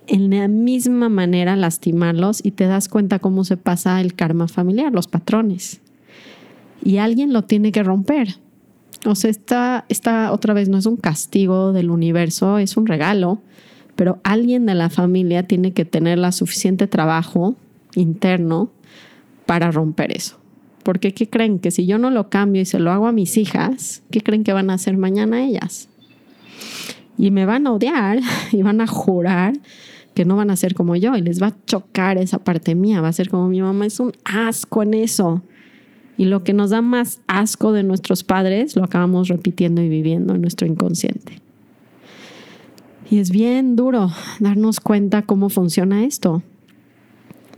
en 0.09 0.29
la 0.29 0.47
misma 0.49 1.09
manera 1.09 1.57
lastimarlos 1.57 2.45
y 2.45 2.51
te 2.51 2.67
das 2.67 2.91
cuenta 2.91 3.19
cómo 3.19 3.45
se 3.45 3.57
pasa 3.57 4.03
el 4.03 4.15
karma 4.15 4.47
familiar, 4.47 4.93
los 4.93 5.09
patrones 5.09 5.81
y 6.85 6.99
alguien 6.99 7.33
lo 7.33 7.43
tiene 7.43 7.73
que 7.73 7.83
romper. 7.83 8.37
O 9.07 9.15
sea, 9.15 9.31
esta, 9.31 9.85
esta 9.89 10.33
otra 10.33 10.55
vez 10.55 10.69
no 10.69 10.79
es 10.79 10.87
un 10.87 10.97
castigo 10.97 11.73
del 11.73 11.91
universo, 11.91 12.59
es 12.59 12.77
un 12.77 12.87
regalo, 12.87 13.41
pero 13.97 14.21
alguien 14.23 14.67
de 14.67 14.75
la 14.75 14.91
familia 14.91 15.43
tiene 15.45 15.73
que 15.73 15.85
tener 15.85 16.19
la 16.19 16.33
suficiente 16.33 16.87
trabajo 16.87 17.57
interno 17.97 18.71
para 19.47 19.71
romper 19.71 20.17
eso. 20.17 20.39
Porque 20.83 21.13
¿qué 21.13 21.29
creen? 21.29 21.59
Que 21.59 21.71
si 21.71 21.87
yo 21.87 21.99
no 21.99 22.11
lo 22.11 22.29
cambio 22.29 22.63
y 22.63 22.67
se 22.67 22.79
lo 22.79 22.93
hago 22.93 23.07
a 23.07 23.13
mis 23.13 23.37
hijas, 23.37 24.03
¿qué 24.11 24.21
creen 24.21 24.45
que 24.45 24.53
van 24.53 24.71
a 24.71 24.75
hacer 24.75 24.97
mañana 24.97 25.43
ellas? 25.45 25.89
Y 27.17 27.31
me 27.31 27.47
van 27.47 27.67
a 27.67 27.73
odiar 27.73 28.21
y 28.53 28.63
van 28.63 28.81
a 28.81 28.87
jurar 28.87 29.55
que 30.15 30.25
no 30.25 30.37
van 30.37 30.51
a 30.51 30.57
ser 30.57 30.75
como 30.75 30.95
yo 30.97 31.17
y 31.17 31.23
les 31.23 31.43
va 31.43 31.49
a 31.49 31.57
chocar 31.67 32.19
esa 32.19 32.39
parte 32.39 32.75
mía, 32.75 33.01
va 33.01 33.09
a 33.09 33.13
ser 33.13 33.29
como 33.29 33.49
mi 33.49 33.61
mamá, 33.61 33.87
es 33.87 33.99
un 33.99 34.13
asco 34.25 34.83
en 34.83 34.95
eso. 34.95 35.43
Y 36.17 36.27
lo 36.27 36.45
que 36.45 36.53
nos 36.53 36.71
da 36.71 36.81
más 36.81 37.21
asco 37.27 37.73
de 37.73 37.83
nuestros 37.83 38.23
padres 38.23 38.77
lo 38.77 38.85
acabamos 38.85 39.29
repitiendo 39.29 39.83
y 39.83 39.89
viviendo 39.89 40.35
en 40.35 40.43
nuestro 40.43 40.67
inconsciente. 40.67 41.41
Y 43.11 43.19
es 43.19 43.31
bien 43.31 43.77
duro 43.77 44.11
darnos 44.41 44.81
cuenta 44.81 45.23
cómo 45.23 45.49
funciona 45.49 46.05
esto. 46.05 46.43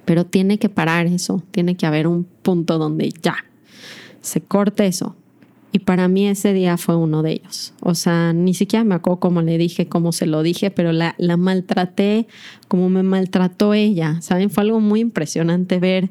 Pero 0.05 0.25
tiene 0.25 0.59
que 0.59 0.69
parar 0.69 1.07
eso, 1.07 1.43
tiene 1.51 1.77
que 1.77 1.87
haber 1.87 2.07
un 2.07 2.25
punto 2.43 2.79
donde 2.79 3.11
ya 3.23 3.37
se 4.21 4.41
corte 4.41 4.87
eso. 4.87 5.17
Y 5.73 5.81
para 5.81 6.09
mí 6.09 6.27
ese 6.27 6.53
día 6.53 6.77
fue 6.79 6.97
uno 6.97 7.23
de 7.23 7.33
ellos. 7.33 7.75
O 7.81 7.95
sea, 7.95 8.33
ni 8.33 8.55
siquiera 8.55 8.85
me 8.85 8.95
acuerdo 8.95 9.21
cómo 9.21 9.43
le 9.43 9.59
dije, 9.59 9.89
cómo 9.89 10.13
se 10.13 10.27
lo 10.27 10.43
dije, 10.43 10.71
pero 10.71 10.93
la, 10.93 11.15
la 11.19 11.37
maltraté 11.37 12.27
como 12.69 12.89
me 12.89 13.03
maltrató 13.03 13.75
ella. 13.75 14.21
¿Saben? 14.23 14.49
Fue 14.49 14.63
algo 14.63 14.81
muy 14.81 15.01
impresionante 15.01 15.79
ver 15.79 16.11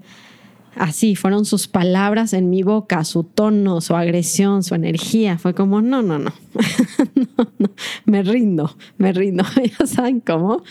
así, 0.76 1.16
fueron 1.16 1.46
sus 1.46 1.68
palabras 1.68 2.34
en 2.34 2.50
mi 2.50 2.64
boca, 2.64 3.04
su 3.04 3.24
tono, 3.24 3.82
su 3.82 3.96
agresión, 3.96 4.64
su 4.64 4.76
energía. 4.76 5.38
Fue 5.38 5.54
como, 5.54 5.82
no, 5.82 6.02
no, 6.02 6.20
no, 6.20 6.32
no, 7.16 7.48
no, 7.58 7.70
me 8.06 8.24
rindo, 8.24 8.76
me 8.98 9.14
rindo. 9.14 9.44
Ya 9.80 9.88
saben 9.88 10.20
cómo, 10.20 10.64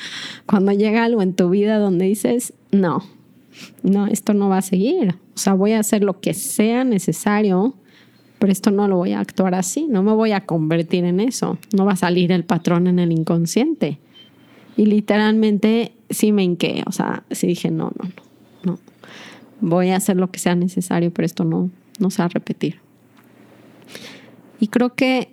cuando 0.46 0.72
llega 0.72 1.04
algo 1.04 1.22
en 1.22 1.34
tu 1.34 1.50
vida 1.50 1.78
donde 1.78 2.06
dices, 2.06 2.54
no, 2.70 3.02
no, 3.82 4.06
esto 4.06 4.34
no 4.34 4.48
va 4.48 4.58
a 4.58 4.62
seguir. 4.62 5.16
O 5.34 5.38
sea, 5.38 5.54
voy 5.54 5.72
a 5.72 5.80
hacer 5.80 6.04
lo 6.04 6.20
que 6.20 6.34
sea 6.34 6.84
necesario, 6.84 7.74
pero 8.38 8.52
esto 8.52 8.70
no 8.70 8.88
lo 8.88 8.96
voy 8.96 9.12
a 9.12 9.20
actuar 9.20 9.54
así, 9.54 9.86
no 9.88 10.02
me 10.02 10.12
voy 10.12 10.32
a 10.32 10.44
convertir 10.44 11.04
en 11.04 11.20
eso, 11.20 11.58
no 11.72 11.84
va 11.84 11.92
a 11.92 11.96
salir 11.96 12.30
el 12.32 12.44
patrón 12.44 12.86
en 12.86 12.98
el 12.98 13.12
inconsciente. 13.12 13.98
Y 14.76 14.86
literalmente 14.86 15.92
sí 16.10 16.32
me 16.32 16.42
enqué, 16.42 16.82
o 16.86 16.92
sea, 16.92 17.24
sí 17.30 17.46
dije, 17.46 17.70
no, 17.70 17.92
no, 17.96 18.08
no 18.08 18.23
voy 19.64 19.90
a 19.90 19.96
hacer 19.96 20.16
lo 20.16 20.30
que 20.30 20.38
sea 20.38 20.54
necesario, 20.54 21.12
pero 21.12 21.26
esto 21.26 21.44
no, 21.44 21.70
no 21.98 22.10
se 22.10 22.22
va 22.22 22.26
a 22.26 22.28
repetir. 22.28 22.80
Y 24.60 24.68
creo 24.68 24.94
que 24.94 25.30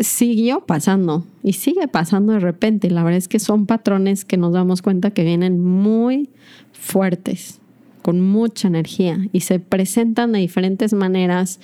siguió 0.00 0.60
pasando 0.66 1.24
y 1.42 1.54
sigue 1.54 1.88
pasando 1.88 2.32
de 2.32 2.40
repente. 2.40 2.90
La 2.90 3.02
verdad 3.02 3.18
es 3.18 3.28
que 3.28 3.38
son 3.38 3.66
patrones 3.66 4.24
que 4.24 4.36
nos 4.36 4.52
damos 4.52 4.82
cuenta 4.82 5.10
que 5.10 5.24
vienen 5.24 5.60
muy 5.60 6.30
fuertes, 6.72 7.60
con 8.02 8.20
mucha 8.20 8.68
energía 8.68 9.18
y 9.32 9.40
se 9.40 9.58
presentan 9.58 10.32
de 10.32 10.38
diferentes 10.38 10.92
maneras 10.92 11.60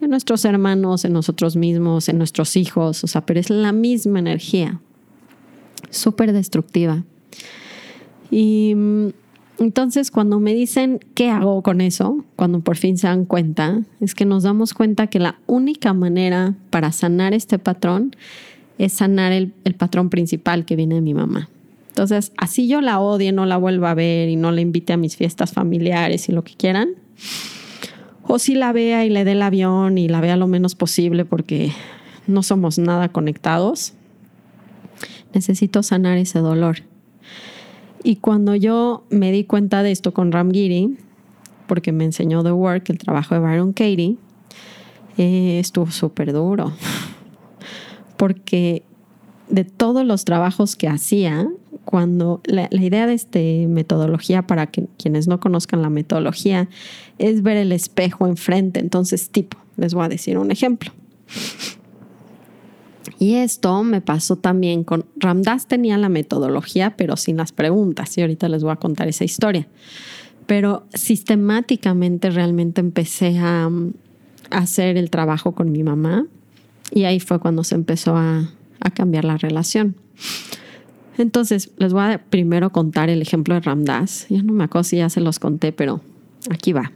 en 0.00 0.10
nuestros 0.10 0.44
hermanos, 0.44 1.04
en 1.04 1.12
nosotros 1.12 1.56
mismos, 1.56 2.08
en 2.08 2.18
nuestros 2.18 2.56
hijos, 2.56 3.04
o 3.04 3.06
sea, 3.06 3.24
pero 3.24 3.40
es 3.40 3.48
la 3.48 3.72
misma 3.72 4.18
energía, 4.18 4.80
súper 5.88 6.32
destructiva. 6.32 7.04
Y 8.30 8.74
entonces, 9.58 10.12
cuando 10.12 10.38
me 10.38 10.54
dicen 10.54 11.00
qué 11.14 11.30
hago 11.30 11.62
con 11.62 11.80
eso, 11.80 12.24
cuando 12.36 12.60
por 12.60 12.76
fin 12.76 12.96
se 12.96 13.08
dan 13.08 13.24
cuenta, 13.24 13.82
es 14.00 14.14
que 14.14 14.24
nos 14.24 14.44
damos 14.44 14.72
cuenta 14.72 15.08
que 15.08 15.18
la 15.18 15.40
única 15.46 15.92
manera 15.92 16.54
para 16.70 16.92
sanar 16.92 17.34
este 17.34 17.58
patrón 17.58 18.14
es 18.78 18.92
sanar 18.92 19.32
el, 19.32 19.52
patrón 19.76 20.10
principal 20.10 20.64
que 20.64 20.76
viene 20.76 20.94
de 20.94 21.00
mi 21.00 21.12
mamá. 21.12 21.48
Entonces, 21.88 22.32
así 22.36 22.68
yo 22.68 22.80
la 22.80 23.00
odie, 23.00 23.32
no 23.32 23.46
la 23.46 23.56
vuelva 23.56 23.90
a 23.90 23.94
ver 23.94 24.28
y 24.28 24.36
no 24.36 24.52
la 24.52 24.60
invite 24.60 24.92
a 24.92 24.96
mis 24.96 25.16
fiestas 25.16 25.52
familiares 25.52 26.28
y 26.28 26.32
lo 26.32 26.44
que 26.44 26.54
quieran. 26.54 26.90
O 28.22 28.38
si 28.38 28.54
la 28.54 28.72
vea 28.72 29.04
y 29.04 29.10
le 29.10 29.24
dé 29.24 29.32
el 29.32 29.42
avión 29.42 29.98
y 29.98 30.06
la 30.06 30.20
vea 30.20 30.36
lo 30.36 30.46
menos 30.46 30.76
posible 30.76 31.24
porque 31.24 31.72
no 32.28 32.44
somos 32.44 32.78
nada 32.78 33.08
conectados. 33.08 33.94
Necesito 35.34 35.82
sanar 35.82 36.16
ese 36.16 36.38
dolor. 36.38 36.87
Y 38.02 38.16
cuando 38.16 38.54
yo 38.54 39.04
me 39.10 39.32
di 39.32 39.44
cuenta 39.44 39.82
de 39.82 39.90
esto 39.90 40.12
con 40.12 40.32
Ram 40.32 40.50
Giri, 40.50 40.96
porque 41.66 41.92
me 41.92 42.04
enseñó 42.04 42.42
The 42.42 42.52
Work, 42.52 42.90
el 42.90 42.98
trabajo 42.98 43.34
de 43.34 43.40
Byron 43.40 43.72
Katie, 43.72 44.16
eh, 45.16 45.58
estuvo 45.58 45.90
súper 45.90 46.32
duro. 46.32 46.72
Porque 48.16 48.82
de 49.48 49.64
todos 49.64 50.04
los 50.04 50.24
trabajos 50.24 50.76
que 50.76 50.88
hacía, 50.88 51.48
cuando 51.84 52.40
la, 52.44 52.68
idea 52.70 53.06
de 53.06 53.14
esta 53.14 53.38
metodología, 53.38 54.46
para 54.46 54.66
que 54.66 54.86
quienes 54.98 55.28
no 55.28 55.40
conozcan 55.40 55.82
la 55.82 55.90
metodología, 55.90 56.68
es 57.18 57.42
ver 57.42 57.56
el 57.56 57.72
espejo 57.72 58.26
enfrente. 58.26 58.80
Entonces, 58.80 59.30
tipo, 59.30 59.58
les 59.76 59.94
voy 59.94 60.04
a 60.04 60.08
decir 60.08 60.38
un 60.38 60.50
ejemplo. 60.50 60.92
Y 63.18 63.34
esto 63.34 63.82
me 63.82 64.00
pasó 64.00 64.36
también 64.36 64.84
con 64.84 65.04
Ramdas 65.16 65.66
tenía 65.66 65.98
la 65.98 66.08
metodología, 66.08 66.96
pero 66.96 67.16
sin 67.16 67.36
las 67.36 67.52
preguntas. 67.52 68.16
Y 68.16 68.20
ahorita 68.20 68.48
les 68.48 68.62
voy 68.62 68.72
a 68.72 68.76
contar 68.76 69.08
esa 69.08 69.24
historia. 69.24 69.66
Pero 70.46 70.86
sistemáticamente 70.94 72.30
realmente 72.30 72.80
empecé 72.80 73.38
a, 73.38 73.70
hacer 74.50 74.96
el 74.96 75.10
trabajo 75.10 75.52
con 75.52 75.72
mi 75.72 75.82
mamá. 75.82 76.26
Y 76.92 77.04
ahí 77.04 77.20
fue 77.20 77.38
cuando 77.38 77.64
se 77.64 77.74
empezó 77.74 78.16
a, 78.16 78.50
a 78.80 78.90
cambiar 78.90 79.24
la 79.24 79.36
relación. 79.36 79.96
Entonces, 81.18 81.72
les 81.76 81.92
voy 81.92 82.02
a 82.02 82.24
primero 82.30 82.70
contar 82.70 83.10
el 83.10 83.20
ejemplo 83.20 83.54
de 83.54 83.60
Ramdas. 83.60 84.26
Ya 84.30 84.42
no 84.42 84.52
me 84.52 84.64
acuerdo 84.64 84.84
si 84.84 84.98
ya 84.98 85.10
se 85.10 85.20
los 85.20 85.40
conté, 85.40 85.72
pero 85.72 86.00
aquí 86.50 86.72
va. 86.72 86.92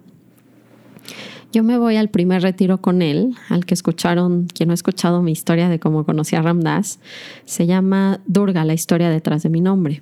Yo 1.53 1.63
me 1.63 1.77
voy 1.77 1.97
al 1.97 2.09
primer 2.09 2.41
retiro 2.41 2.81
con 2.81 3.03
él, 3.03 3.35
al 3.51 3.67
que 3.67 3.75
escucharon, 3.75 4.47
quien 4.47 4.69
no 4.69 4.73
ha 4.73 4.75
escuchado 4.75 5.21
mi 5.21 5.33
historia 5.33 5.69
de 5.69 5.79
cómo 5.79 6.07
conocí 6.07 6.35
a 6.35 6.41
Ramdas, 6.41 6.99
se 7.45 7.67
llama 7.67 8.21
Durga, 8.27 8.65
la 8.65 8.73
historia 8.73 9.11
detrás 9.11 9.43
de 9.43 9.51
mi 9.51 9.61
nombre. 9.61 10.01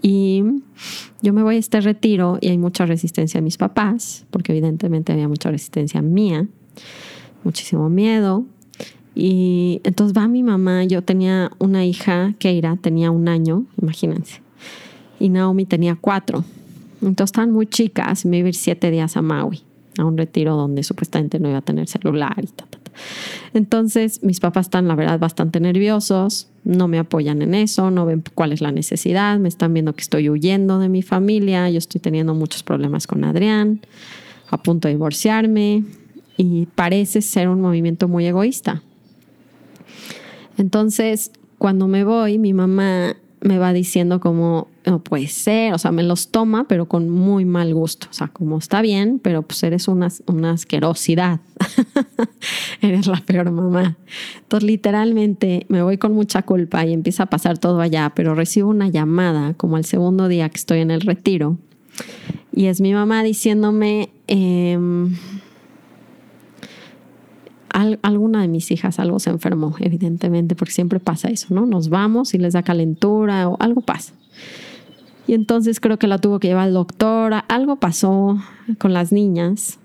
Y 0.00 0.42
yo 1.20 1.34
me 1.34 1.42
voy 1.42 1.56
a 1.56 1.58
este 1.58 1.82
retiro 1.82 2.38
y 2.40 2.48
hay 2.48 2.56
mucha 2.56 2.86
resistencia 2.86 3.40
a 3.40 3.42
mis 3.42 3.58
papás, 3.58 4.24
porque 4.30 4.52
evidentemente 4.52 5.12
había 5.12 5.28
mucha 5.28 5.50
resistencia 5.50 6.00
mía, 6.00 6.46
muchísimo 7.44 7.90
miedo. 7.90 8.46
Y 9.14 9.82
entonces 9.84 10.16
va 10.16 10.26
mi 10.26 10.42
mamá, 10.42 10.84
yo 10.84 11.02
tenía 11.02 11.50
una 11.58 11.84
hija, 11.84 12.32
Keira, 12.38 12.76
tenía 12.76 13.10
un 13.10 13.28
año, 13.28 13.66
imagínense, 13.82 14.40
y 15.20 15.28
Naomi 15.28 15.66
tenía 15.66 15.98
cuatro. 16.00 16.44
Entonces 17.02 17.26
estaban 17.26 17.52
muy 17.52 17.66
chicas 17.66 18.24
me 18.24 18.38
iba 18.38 18.48
a 18.48 18.52
siete 18.54 18.90
días 18.90 19.18
a 19.18 19.22
Maui 19.22 19.67
a 20.00 20.04
un 20.04 20.16
retiro 20.16 20.56
donde 20.56 20.82
supuestamente 20.82 21.38
no 21.38 21.48
iba 21.48 21.58
a 21.58 21.62
tener 21.62 21.88
celular 21.88 22.34
y 22.42 22.46
ta, 22.46 22.66
ta. 22.66 22.78
Entonces, 23.54 24.22
mis 24.22 24.40
papás 24.40 24.66
están, 24.66 24.88
la 24.88 24.94
verdad, 24.94 25.18
bastante 25.18 25.60
nerviosos, 25.60 26.48
no 26.64 26.88
me 26.88 26.98
apoyan 26.98 27.42
en 27.42 27.54
eso, 27.54 27.90
no 27.90 28.06
ven 28.06 28.22
cuál 28.34 28.52
es 28.52 28.60
la 28.60 28.72
necesidad, 28.72 29.38
me 29.38 29.48
están 29.48 29.72
viendo 29.72 29.94
que 29.94 30.02
estoy 30.02 30.28
huyendo 30.28 30.78
de 30.78 30.88
mi 30.88 31.02
familia, 31.02 31.70
yo 31.70 31.78
estoy 31.78 32.00
teniendo 32.00 32.34
muchos 32.34 32.62
problemas 32.62 33.06
con 33.06 33.24
Adrián, 33.24 33.80
a 34.50 34.62
punto 34.62 34.88
de 34.88 34.94
divorciarme 34.94 35.84
y 36.36 36.66
parece 36.74 37.22
ser 37.22 37.48
un 37.48 37.60
movimiento 37.60 38.08
muy 38.08 38.26
egoísta. 38.26 38.82
Entonces, 40.56 41.30
cuando 41.58 41.88
me 41.88 42.04
voy, 42.04 42.38
mi 42.38 42.52
mamá 42.52 43.16
me 43.40 43.58
va 43.58 43.72
diciendo 43.72 44.20
como, 44.20 44.68
no 44.84 45.02
puede 45.02 45.28
ser, 45.28 45.72
o 45.74 45.78
sea, 45.78 45.92
me 45.92 46.02
los 46.02 46.28
toma, 46.28 46.66
pero 46.68 46.86
con 46.86 47.08
muy 47.08 47.44
mal 47.44 47.72
gusto, 47.74 48.08
o 48.10 48.12
sea, 48.12 48.28
como 48.28 48.58
está 48.58 48.82
bien, 48.82 49.20
pero 49.22 49.42
pues 49.42 49.62
eres 49.62 49.88
una, 49.88 50.08
una 50.26 50.52
asquerosidad, 50.52 51.40
eres 52.80 53.06
la 53.06 53.20
peor 53.20 53.50
mamá. 53.50 53.96
Entonces, 54.40 54.66
literalmente 54.66 55.66
me 55.68 55.82
voy 55.82 55.98
con 55.98 56.12
mucha 56.12 56.42
culpa 56.42 56.84
y 56.84 56.92
empieza 56.92 57.24
a 57.24 57.26
pasar 57.26 57.58
todo 57.58 57.80
allá, 57.80 58.12
pero 58.14 58.34
recibo 58.34 58.70
una 58.70 58.88
llamada 58.88 59.54
como 59.54 59.76
el 59.76 59.84
segundo 59.84 60.28
día 60.28 60.48
que 60.48 60.56
estoy 60.56 60.80
en 60.80 60.90
el 60.90 61.02
retiro 61.02 61.58
y 62.52 62.66
es 62.66 62.80
mi 62.80 62.92
mamá 62.92 63.22
diciéndome... 63.22 64.10
Eh, 64.26 64.78
alguna 68.02 68.42
de 68.42 68.48
mis 68.48 68.70
hijas 68.70 68.98
algo 68.98 69.18
se 69.18 69.30
enfermó, 69.30 69.74
evidentemente, 69.80 70.54
porque 70.54 70.72
siempre 70.72 71.00
pasa 71.00 71.28
eso, 71.28 71.54
¿no? 71.54 71.66
Nos 71.66 71.88
vamos 71.88 72.34
y 72.34 72.38
les 72.38 72.52
da 72.54 72.62
calentura 72.62 73.48
o 73.48 73.56
algo 73.60 73.80
pasa. 73.80 74.12
Y 75.26 75.34
entonces 75.34 75.78
creo 75.78 75.98
que 75.98 76.06
la 76.06 76.18
tuvo 76.18 76.40
que 76.40 76.48
llevar 76.48 76.68
al 76.68 76.74
doctor, 76.74 77.34
algo 77.48 77.76
pasó 77.76 78.38
con 78.78 78.92
las 78.94 79.12
niñas. 79.12 79.78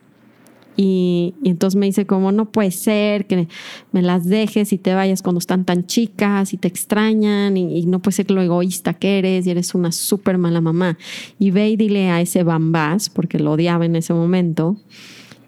Y, 0.75 1.35
entonces 1.43 1.79
me 1.79 1.85
dice 1.85 2.07
como 2.07 2.31
no 2.31 2.45
puede 2.45 2.71
ser 2.71 3.27
que 3.27 3.47
me 3.91 4.01
las 4.01 4.25
dejes 4.25 4.73
y 4.73 4.79
te 4.79 4.95
vayas 4.95 5.21
cuando 5.21 5.37
están 5.37 5.65
tan 5.65 5.85
chicas 5.85 6.51
y 6.53 6.57
te 6.57 6.67
extrañan 6.67 7.57
y, 7.57 7.77
y 7.77 7.85
no 7.85 7.99
puede 7.99 8.15
ser 8.15 8.31
lo 8.31 8.41
egoísta 8.41 8.95
que 8.95 9.19
eres 9.19 9.45
y 9.45 9.51
eres 9.51 9.75
una 9.75 9.91
súper 9.91 10.37
mala 10.37 10.61
mamá. 10.61 10.97
Y 11.37 11.51
ve 11.51 11.69
y 11.69 11.75
dile 11.75 12.09
a 12.09 12.21
ese 12.21 12.43
bambás, 12.43 13.09
porque 13.09 13.37
lo 13.37 13.51
odiaba 13.51 13.85
en 13.85 13.95
ese 13.97 14.13
momento, 14.13 14.77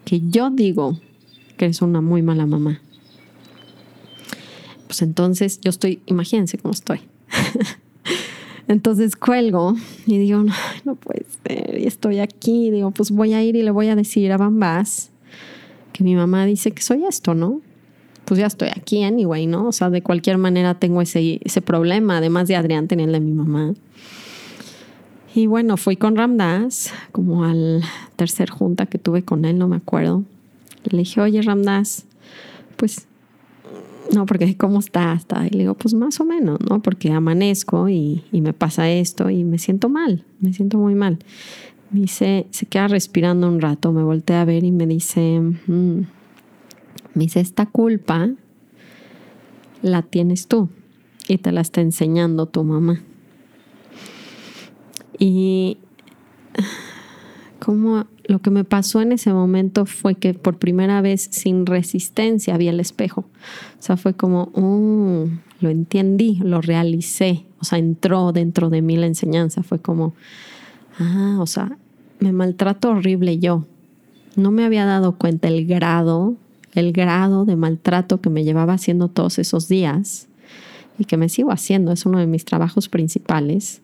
que 0.04 0.20
yo 0.20 0.50
digo 0.50 0.98
que 1.56 1.66
es 1.66 1.82
una 1.82 2.00
muy 2.00 2.22
mala 2.22 2.46
mamá. 2.46 2.80
Pues 4.86 5.02
entonces 5.02 5.60
yo 5.60 5.70
estoy, 5.70 6.00
imagínense 6.06 6.58
cómo 6.58 6.72
estoy. 6.72 7.00
entonces 8.68 9.16
cuelgo 9.16 9.74
y 10.06 10.18
digo, 10.18 10.42
no, 10.42 10.54
no 10.84 10.94
puede 10.94 11.26
ser, 11.44 11.78
y 11.78 11.86
estoy 11.86 12.20
aquí, 12.20 12.70
digo, 12.70 12.90
pues 12.92 13.10
voy 13.10 13.34
a 13.34 13.42
ir 13.42 13.56
y 13.56 13.62
le 13.62 13.70
voy 13.70 13.88
a 13.88 13.96
decir 13.96 14.30
a 14.32 14.36
Bambas 14.36 15.10
que 15.92 16.04
mi 16.04 16.14
mamá 16.14 16.44
dice 16.44 16.72
que 16.72 16.82
soy 16.82 17.04
esto, 17.04 17.34
¿no? 17.34 17.62
Pues 18.26 18.40
ya 18.40 18.46
estoy 18.46 18.68
aquí 18.68 19.02
anyway, 19.02 19.46
¿no? 19.46 19.68
O 19.68 19.72
sea, 19.72 19.88
de 19.88 20.02
cualquier 20.02 20.36
manera 20.36 20.74
tengo 20.74 21.00
ese, 21.00 21.40
ese 21.42 21.62
problema, 21.62 22.18
además 22.18 22.48
de 22.48 22.56
Adrián 22.56 22.86
tenía 22.88 23.06
el 23.06 23.20
mi 23.20 23.32
mamá. 23.32 23.72
Y 25.34 25.46
bueno, 25.46 25.76
fui 25.76 25.96
con 25.96 26.16
Ramdas, 26.16 26.92
como 27.12 27.44
al 27.44 27.82
tercer 28.16 28.50
junta 28.50 28.86
que 28.86 28.98
tuve 28.98 29.22
con 29.22 29.44
él, 29.44 29.58
no 29.58 29.68
me 29.68 29.76
acuerdo. 29.76 30.24
Le 30.90 30.98
dije, 30.98 31.20
oye 31.20 31.42
Ramdas, 31.42 32.06
pues, 32.76 33.06
no, 34.14 34.26
porque 34.26 34.56
¿cómo 34.56 34.78
estás? 34.78 35.26
Y 35.46 35.50
le 35.50 35.58
digo, 35.60 35.74
pues 35.74 35.94
más 35.94 36.20
o 36.20 36.24
menos, 36.24 36.58
¿no? 36.68 36.80
Porque 36.80 37.10
amanezco 37.10 37.88
y, 37.88 38.22
me 38.32 38.52
pasa 38.52 38.90
esto 38.90 39.30
y 39.30 39.44
me 39.44 39.58
siento 39.58 39.88
mal, 39.88 40.24
me 40.40 40.52
siento 40.52 40.78
muy 40.78 40.94
mal. 40.94 41.18
Me 41.90 42.00
dice, 42.00 42.46
se 42.50 42.66
queda 42.66 42.88
respirando 42.88 43.48
un 43.48 43.60
rato, 43.60 43.92
me 43.92 44.02
volteé 44.02 44.36
a 44.36 44.44
ver 44.44 44.64
y 44.64 44.72
me 44.72 44.86
dice, 44.86 45.40
mm", 45.40 46.00
me 47.14 47.24
dice, 47.24 47.40
esta 47.40 47.66
culpa 47.66 48.30
la 49.82 50.02
tienes 50.02 50.46
tú 50.46 50.68
y 51.28 51.38
te 51.38 51.52
la 51.52 51.60
está 51.60 51.80
enseñando 51.80 52.46
tu 52.46 52.64
mamá. 52.64 53.00
Y 55.18 55.78
lo 57.74 58.38
que 58.40 58.50
me 58.50 58.64
pasó 58.64 59.00
en 59.00 59.12
ese 59.12 59.32
momento 59.32 59.86
fue 59.86 60.14
que 60.14 60.34
por 60.34 60.58
primera 60.58 61.00
vez 61.00 61.28
sin 61.30 61.66
resistencia 61.66 62.56
vi 62.56 62.68
el 62.68 62.80
espejo. 62.80 63.22
O 63.78 63.82
sea, 63.82 63.96
fue 63.96 64.14
como, 64.14 64.50
uh, 64.54 65.28
lo 65.60 65.68
entendí, 65.68 66.40
lo 66.42 66.60
realicé. 66.60 67.44
O 67.60 67.64
sea, 67.64 67.78
entró 67.78 68.32
dentro 68.32 68.70
de 68.70 68.82
mí 68.82 68.96
la 68.96 69.06
enseñanza. 69.06 69.62
Fue 69.62 69.78
como, 69.78 70.14
ah, 70.98 71.38
o 71.40 71.46
sea, 71.46 71.76
me 72.20 72.32
maltrato 72.32 72.90
horrible 72.90 73.38
yo. 73.38 73.64
No 74.36 74.50
me 74.50 74.64
había 74.64 74.84
dado 74.84 75.16
cuenta 75.16 75.48
el 75.48 75.66
grado, 75.66 76.34
el 76.74 76.92
grado 76.92 77.44
de 77.44 77.56
maltrato 77.56 78.20
que 78.20 78.30
me 78.30 78.44
llevaba 78.44 78.74
haciendo 78.74 79.08
todos 79.08 79.38
esos 79.38 79.66
días 79.68 80.28
y 80.98 81.04
que 81.04 81.16
me 81.16 81.28
sigo 81.28 81.50
haciendo. 81.50 81.92
Es 81.92 82.06
uno 82.06 82.18
de 82.18 82.26
mis 82.26 82.44
trabajos 82.44 82.88
principales 82.88 83.82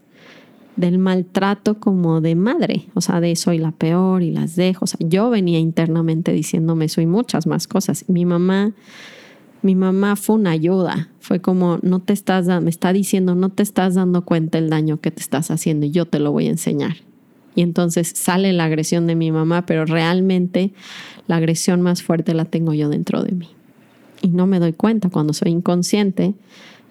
del 0.77 0.99
maltrato 0.99 1.79
como 1.79 2.21
de 2.21 2.35
madre, 2.35 2.87
o 2.95 3.01
sea, 3.01 3.21
de 3.21 3.37
soy 3.37 3.59
la 3.59 3.73
peor 3.73 4.23
y 4.23 4.31
las 4.31 4.57
dejo. 4.57 4.85
O 4.85 4.87
sea, 4.87 4.99
yo 5.07 5.31
venía 5.31 5.59
internamente 5.59 6.33
diciéndome 6.33 6.89
soy 6.89 7.07
muchas 7.07 7.47
más 7.47 7.67
cosas. 7.67 8.05
mi 8.09 8.25
mamá, 8.25 8.73
mi 9.63 9.75
mamá 9.75 10.17
fue 10.17 10.37
una 10.37 10.51
ayuda. 10.51 11.09
Fue 11.21 11.41
como, 11.41 11.79
no 11.83 12.01
te 12.01 12.13
estás, 12.13 12.47
me 12.63 12.71
está 12.71 12.93
diciendo, 12.93 13.35
no 13.35 13.51
te 13.51 13.63
estás 13.63 13.95
dando 13.95 14.25
cuenta 14.25 14.59
el 14.59 14.71
daño 14.71 15.01
que 15.01 15.11
te 15.11 15.21
estás 15.21 15.51
haciendo 15.51 15.87
y 15.87 15.91
yo 15.91 16.07
te 16.07 16.19
lo 16.19 16.33
voy 16.33 16.47
a 16.47 16.51
enseñar. 16.51 16.97
Y 17.55 17.63
entonces 17.63 18.13
sale 18.15 18.53
la 18.53 18.65
agresión 18.65 19.07
de 19.07 19.15
mi 19.15 19.31
mamá, 19.31 19.67
pero 19.67 19.85
realmente 19.85 20.73
la 21.27 21.37
agresión 21.37 21.83
más 21.83 22.03
fuerte 22.03 22.35
la 22.35 22.47
tengo 22.47 22.73
yo 22.73 22.89
dentro 22.89 23.23
de 23.23 23.33
mí. 23.33 23.49
Y 24.23 24.29
no 24.29 24.47
me 24.47 24.59
doy 24.59 24.73
cuenta 24.73 25.11
cuando 25.11 25.33
soy 25.33 25.51
inconsciente 25.51 26.35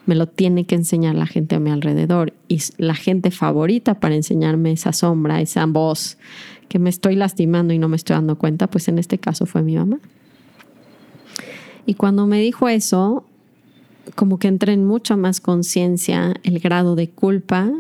me 0.06 0.16
lo 0.16 0.28
tiene 0.28 0.66
que 0.66 0.76
enseñar 0.76 1.16
la 1.16 1.28
gente 1.28 1.56
a 1.56 1.60
mi 1.60 1.70
alrededor. 1.70 2.34
Y 2.48 2.62
la 2.78 2.96
gente 2.96 3.32
favorita 3.32 4.00
para 4.00 4.16
enseñarme 4.16 4.72
esa 4.72 4.94
sombra, 4.94 5.42
esa 5.42 5.66
voz 5.66 6.18
que 6.70 6.80
me 6.80 6.90
estoy 6.90 7.16
lastimando 7.16 7.74
y 7.74 7.80
no 7.80 7.90
me 7.90 7.98
estoy 7.98 8.16
dando 8.16 8.38
cuenta, 8.38 8.68
pues 8.68 8.88
en 8.88 8.98
este 8.98 9.18
caso 9.18 9.46
fue 9.46 9.62
mi 9.62 9.76
mamá. 9.76 10.00
Y 11.86 11.96
cuando 11.96 12.28
me 12.28 12.40
dijo 12.40 12.70
eso, 12.70 13.26
como 14.16 14.40
que 14.40 14.48
entré 14.48 14.74
en 14.74 14.86
mucha 14.86 15.18
más 15.18 15.42
conciencia 15.42 16.34
el 16.44 16.60
grado 16.60 16.96
de 16.96 17.10
culpa 17.10 17.72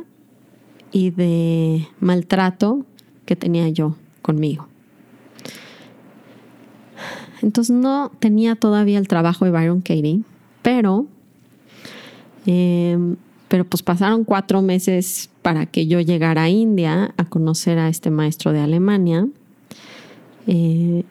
y 0.92 1.12
de 1.12 1.88
maltrato 2.00 2.86
que 3.26 3.36
tenía 3.36 3.70
yo 3.70 3.96
conmigo. 4.22 4.68
Entonces 7.42 7.76
no 7.76 8.12
tenía 8.20 8.56
todavía 8.56 9.00
el 9.00 9.08
trabajo 9.08 9.46
de 9.46 9.52
Byron 9.52 9.82
Katie, 9.82 10.22
pero 10.62 11.08
Em, 12.46 13.16
pero 13.48 13.66
pues 13.66 13.84
pasaron 13.84 14.24
cuatro 14.24 14.62
meses 14.62 15.30
para 15.42 15.66
que 15.66 15.88
yo 15.88 16.00
llegara 16.00 16.44
a 16.44 16.50
India 16.50 17.14
a 17.18 17.26
conocer 17.26 17.78
a 17.80 17.90
este 17.90 18.10
maestro 18.10 18.54
de 18.54 18.60
Alemania. 18.60 19.28
Eh, 20.48 21.04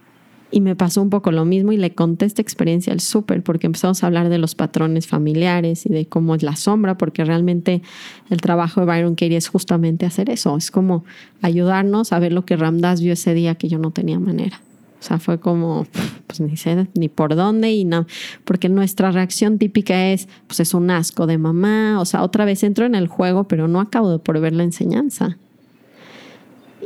y 0.52 0.60
me 0.60 0.74
pasó 0.74 1.00
un 1.02 1.10
poco 1.10 1.30
lo 1.30 1.44
mismo 1.44 1.72
y 1.72 1.76
le 1.76 1.94
conté 1.94 2.26
esta 2.26 2.42
experiencia 2.42 2.92
al 2.92 3.00
súper 3.00 3.42
porque 3.42 3.66
empezamos 3.66 4.02
a 4.02 4.06
hablar 4.06 4.28
de 4.28 4.38
los 4.38 4.54
patrones 4.54 5.06
familiares 5.06 5.86
y 5.86 5.90
de 5.90 6.06
cómo 6.06 6.34
es 6.34 6.42
la 6.42 6.56
sombra, 6.56 6.98
porque 6.98 7.24
realmente 7.24 7.82
el 8.30 8.40
trabajo 8.40 8.80
de 8.80 8.86
Byron 8.86 9.14
Katie 9.14 9.36
es 9.36 9.48
justamente 9.48 10.06
hacer 10.06 10.30
eso, 10.30 10.56
es 10.56 10.70
como 10.70 11.04
ayudarnos 11.42 12.12
a 12.12 12.18
ver 12.18 12.32
lo 12.32 12.44
que 12.44 12.56
Ramdas 12.56 13.00
vio 13.00 13.12
ese 13.12 13.34
día 13.34 13.54
que 13.54 13.68
yo 13.68 13.78
no 13.78 13.92
tenía 13.92 14.18
manera. 14.18 14.60
O 15.00 15.02
sea, 15.02 15.18
fue 15.18 15.40
como, 15.40 15.86
pues 16.26 16.40
ni 16.40 16.56
sé 16.58 16.86
ni 16.94 17.08
por 17.08 17.34
dónde 17.34 17.72
y 17.72 17.84
no, 17.84 18.06
porque 18.44 18.68
nuestra 18.68 19.10
reacción 19.10 19.58
típica 19.58 20.10
es, 20.10 20.28
pues 20.46 20.60
es 20.60 20.74
un 20.74 20.90
asco 20.90 21.26
de 21.26 21.38
mamá, 21.38 21.98
o 22.00 22.04
sea, 22.04 22.22
otra 22.22 22.44
vez 22.44 22.62
entro 22.62 22.84
en 22.84 22.94
el 22.94 23.08
juego, 23.08 23.44
pero 23.44 23.66
no 23.66 23.80
acabo 23.80 24.18
por 24.18 24.38
ver 24.40 24.52
la 24.52 24.62
enseñanza. 24.62 25.38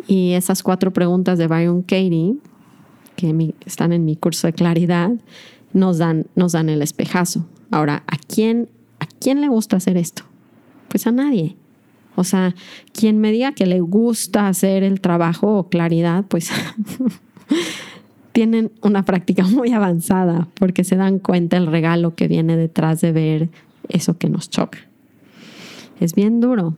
Y 0.07 0.33
esas 0.33 0.63
cuatro 0.63 0.93
preguntas 0.93 1.39
de 1.39 1.49
Byron 1.49 1.83
Katie, 1.83 2.37
que 3.17 3.55
están 3.67 3.93
en 3.93 4.05
mi 4.05 4.15
curso 4.15 4.47
de 4.47 4.53
claridad, 4.53 5.11
nos 5.73 5.99
dan, 5.99 6.27
nos 6.37 6.53
dan 6.53 6.69
el 6.69 6.83
espejazo. 6.83 7.47
Ahora, 7.73 8.05
¿a 8.07 8.17
quién, 8.17 8.69
¿a 9.01 9.07
quién 9.07 9.41
le 9.41 9.49
gusta 9.49 9.77
hacer 9.77 9.97
esto? 9.97 10.23
Pues 10.89 11.07
a 11.09 11.13
nadie. 11.13 11.57
O 12.17 12.23
sea, 12.23 12.55
quien 12.93 13.19
me 13.19 13.33
diga 13.33 13.53
que 13.53 13.67
le 13.67 13.81
gusta 13.81 14.47
hacer 14.47 14.85
el 14.85 15.01
trabajo 15.01 15.59
o 15.59 15.69
claridad, 15.69 16.25
pues 16.29 16.51
tienen 18.35 18.73
una 18.83 19.05
práctica 19.05 19.45
muy 19.49 19.73
avanzada 19.73 20.49
porque 20.55 20.85
se 20.85 20.97
dan 20.97 21.19
cuenta 21.19 21.57
el 21.57 21.67
regalo 21.67 22.15
que 22.15 22.29
viene 22.29 22.59
detrás 22.59 23.01
de 23.01 23.13
ver 23.13 23.49
eso 23.89 24.19
que 24.19 24.29
nos 24.29 24.51
choca. 24.51 24.79
Es 26.01 26.15
bien 26.15 26.41
duro. 26.41 26.77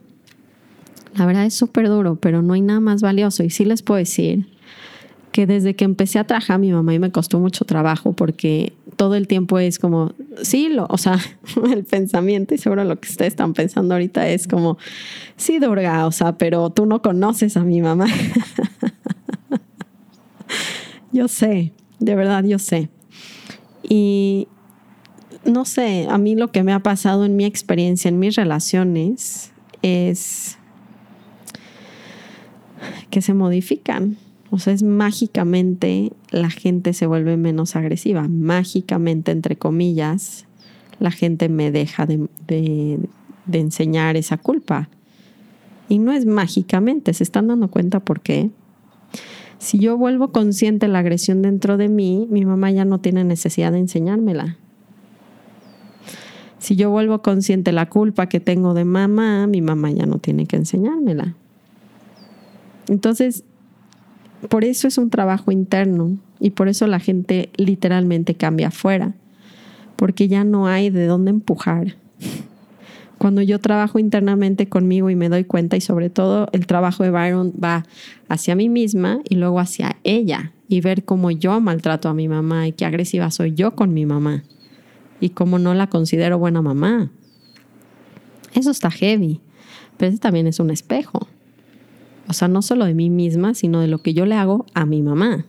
La 1.16 1.24
verdad 1.24 1.46
es 1.46 1.54
súper 1.54 1.88
duro, 1.88 2.16
pero 2.16 2.42
no 2.42 2.52
hay 2.52 2.60
nada 2.60 2.80
más 2.80 3.00
valioso. 3.00 3.42
Y 3.42 3.48
sí 3.48 3.64
les 3.64 3.82
puedo 3.82 3.96
decir 3.96 4.46
que 5.32 5.46
desde 5.46 5.74
que 5.74 5.84
empecé 5.84 6.18
a 6.18 6.24
trabajar 6.24 6.58
mi 6.58 6.70
mamá 6.72 6.92
y 6.94 6.98
me 6.98 7.10
costó 7.10 7.40
mucho 7.40 7.64
trabajo 7.64 8.12
porque 8.12 8.74
todo 8.96 9.14
el 9.14 9.26
tiempo 9.26 9.58
es 9.58 9.78
como, 9.78 10.12
sí, 10.42 10.68
lo, 10.68 10.86
o 10.90 10.98
sea, 10.98 11.18
el 11.72 11.84
pensamiento 11.84 12.54
y 12.54 12.58
seguro 12.58 12.84
lo 12.84 13.00
que 13.00 13.08
ustedes 13.08 13.32
están 13.32 13.54
pensando 13.54 13.94
ahorita 13.94 14.28
es 14.28 14.46
como, 14.46 14.76
sí, 15.36 15.58
Durga, 15.58 16.06
o 16.06 16.12
sea, 16.12 16.36
pero 16.36 16.68
tú 16.70 16.84
no 16.84 17.00
conoces 17.00 17.56
a 17.56 17.64
mi 17.64 17.80
mamá. 17.80 18.06
Yo 21.16 21.28
sé, 21.28 21.72
de 21.98 22.14
verdad 22.14 22.44
yo 22.44 22.58
sé. 22.58 22.90
Y 23.82 24.48
no 25.46 25.64
sé, 25.64 26.06
a 26.10 26.18
mí 26.18 26.34
lo 26.34 26.52
que 26.52 26.62
me 26.62 26.74
ha 26.74 26.80
pasado 26.80 27.24
en 27.24 27.36
mi 27.36 27.46
experiencia, 27.46 28.10
en 28.10 28.18
mis 28.18 28.34
relaciones, 28.34 29.50
es 29.80 30.58
que 33.08 33.22
se 33.22 33.32
modifican. 33.32 34.18
O 34.50 34.58
sea, 34.58 34.74
es 34.74 34.82
mágicamente 34.82 36.12
la 36.28 36.50
gente 36.50 36.92
se 36.92 37.06
vuelve 37.06 37.38
menos 37.38 37.76
agresiva. 37.76 38.28
Mágicamente, 38.28 39.32
entre 39.32 39.56
comillas, 39.56 40.44
la 41.00 41.10
gente 41.10 41.48
me 41.48 41.70
deja 41.70 42.04
de, 42.04 42.98
enseñar 43.50 44.18
esa 44.18 44.36
culpa. 44.36 44.90
Y 45.88 45.98
no 45.98 46.12
es 46.12 46.26
mágicamente, 46.26 47.14
se 47.14 47.24
están 47.24 47.48
dando 47.48 47.68
cuenta 47.68 48.00
por 48.00 48.20
qué. 48.20 48.50
Si 49.58 49.78
yo 49.78 49.96
vuelvo 49.96 50.32
consciente 50.32 50.88
la 50.88 50.98
agresión 50.98 51.42
dentro 51.42 51.76
de 51.76 51.88
mí, 51.88 52.26
mi 52.30 52.44
mamá 52.44 52.70
ya 52.70 52.84
no 52.84 52.98
tiene 52.98 53.24
necesidad 53.24 53.72
de 53.72 53.78
enseñármela. 53.78 54.58
Si 56.58 56.76
yo 56.76 56.90
vuelvo 56.90 57.22
consciente 57.22 57.72
la 57.72 57.88
culpa 57.88 58.28
que 58.28 58.40
tengo 58.40 58.74
de 58.74 58.84
mamá, 58.84 59.46
mi 59.46 59.60
mamá 59.60 59.90
ya 59.90 60.06
no 60.06 60.18
tiene 60.18 60.46
que 60.46 60.56
enseñármela. 60.56 61.34
Entonces, 62.88 63.44
por 64.48 64.64
eso 64.64 64.88
es 64.88 64.98
un 64.98 65.10
trabajo 65.10 65.52
interno 65.52 66.18
y 66.40 66.50
por 66.50 66.68
eso 66.68 66.86
la 66.86 67.00
gente 67.00 67.50
literalmente 67.56 68.34
cambia 68.34 68.68
afuera, 68.68 69.14
porque 69.96 70.28
ya 70.28 70.44
no 70.44 70.66
hay 70.66 70.90
de 70.90 71.06
dónde 71.06 71.30
empujar 71.30 71.96
cuando 73.18 73.42
yo 73.42 73.58
trabajo 73.60 73.98
internamente 73.98 74.68
conmigo 74.68 75.08
y 75.10 75.16
me 75.16 75.28
doy 75.28 75.44
cuenta 75.44 75.76
y 75.76 75.80
sobre 75.80 76.10
todo 76.10 76.48
el 76.52 76.66
trabajo 76.66 77.02
de 77.02 77.10
Byron 77.10 77.52
va 77.62 77.84
hacia 78.28 78.54
mí 78.54 78.68
misma 78.68 79.20
y 79.28 79.36
luego 79.36 79.58
hacia 79.58 79.96
ella 80.04 80.52
y 80.68 80.80
ver 80.80 81.04
cómo 81.04 81.30
yo 81.30 81.60
maltrato 81.60 82.08
a 82.08 82.14
mi 82.14 82.28
mamá 82.28 82.68
y 82.68 82.72
qué 82.72 82.84
agresiva 82.84 83.30
soy 83.30 83.54
yo 83.54 83.74
con 83.74 83.94
mi 83.94 84.04
mamá 84.04 84.44
y 85.20 85.30
cómo 85.30 85.58
no 85.58 85.74
la 85.74 85.88
considero 85.88 86.38
buena 86.38 86.60
mamá. 86.60 87.10
Eso 88.54 88.70
está 88.70 88.90
heavy, 88.90 89.40
pero 89.96 90.10
ese 90.10 90.18
también 90.18 90.46
es 90.46 90.60
un 90.60 90.70
espejo. 90.70 91.26
O 92.28 92.32
sea, 92.32 92.48
no 92.48 92.60
solo 92.60 92.84
de 92.84 92.94
mí 92.94 93.08
misma, 93.08 93.54
sino 93.54 93.80
de 93.80 93.86
lo 93.86 93.98
que 93.98 94.12
yo 94.12 94.26
le 94.26 94.34
hago 94.34 94.66
a 94.74 94.84
mi 94.84 95.02
mamá. 95.02 95.46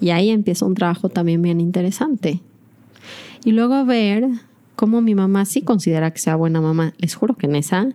Y 0.00 0.10
ahí 0.10 0.30
empieza 0.30 0.66
un 0.66 0.74
trabajo 0.74 1.08
también 1.08 1.40
bien 1.40 1.60
interesante. 1.60 2.40
Y 3.44 3.52
luego 3.52 3.84
ver 3.84 4.28
cómo 4.76 5.00
mi 5.00 5.14
mamá 5.14 5.44
sí 5.44 5.62
considera 5.62 6.12
que 6.12 6.20
sea 6.20 6.36
buena 6.36 6.60
mamá. 6.60 6.94
Les 6.98 7.14
juro 7.14 7.34
que 7.34 7.46
en 7.46 7.56
esa, 7.56 7.88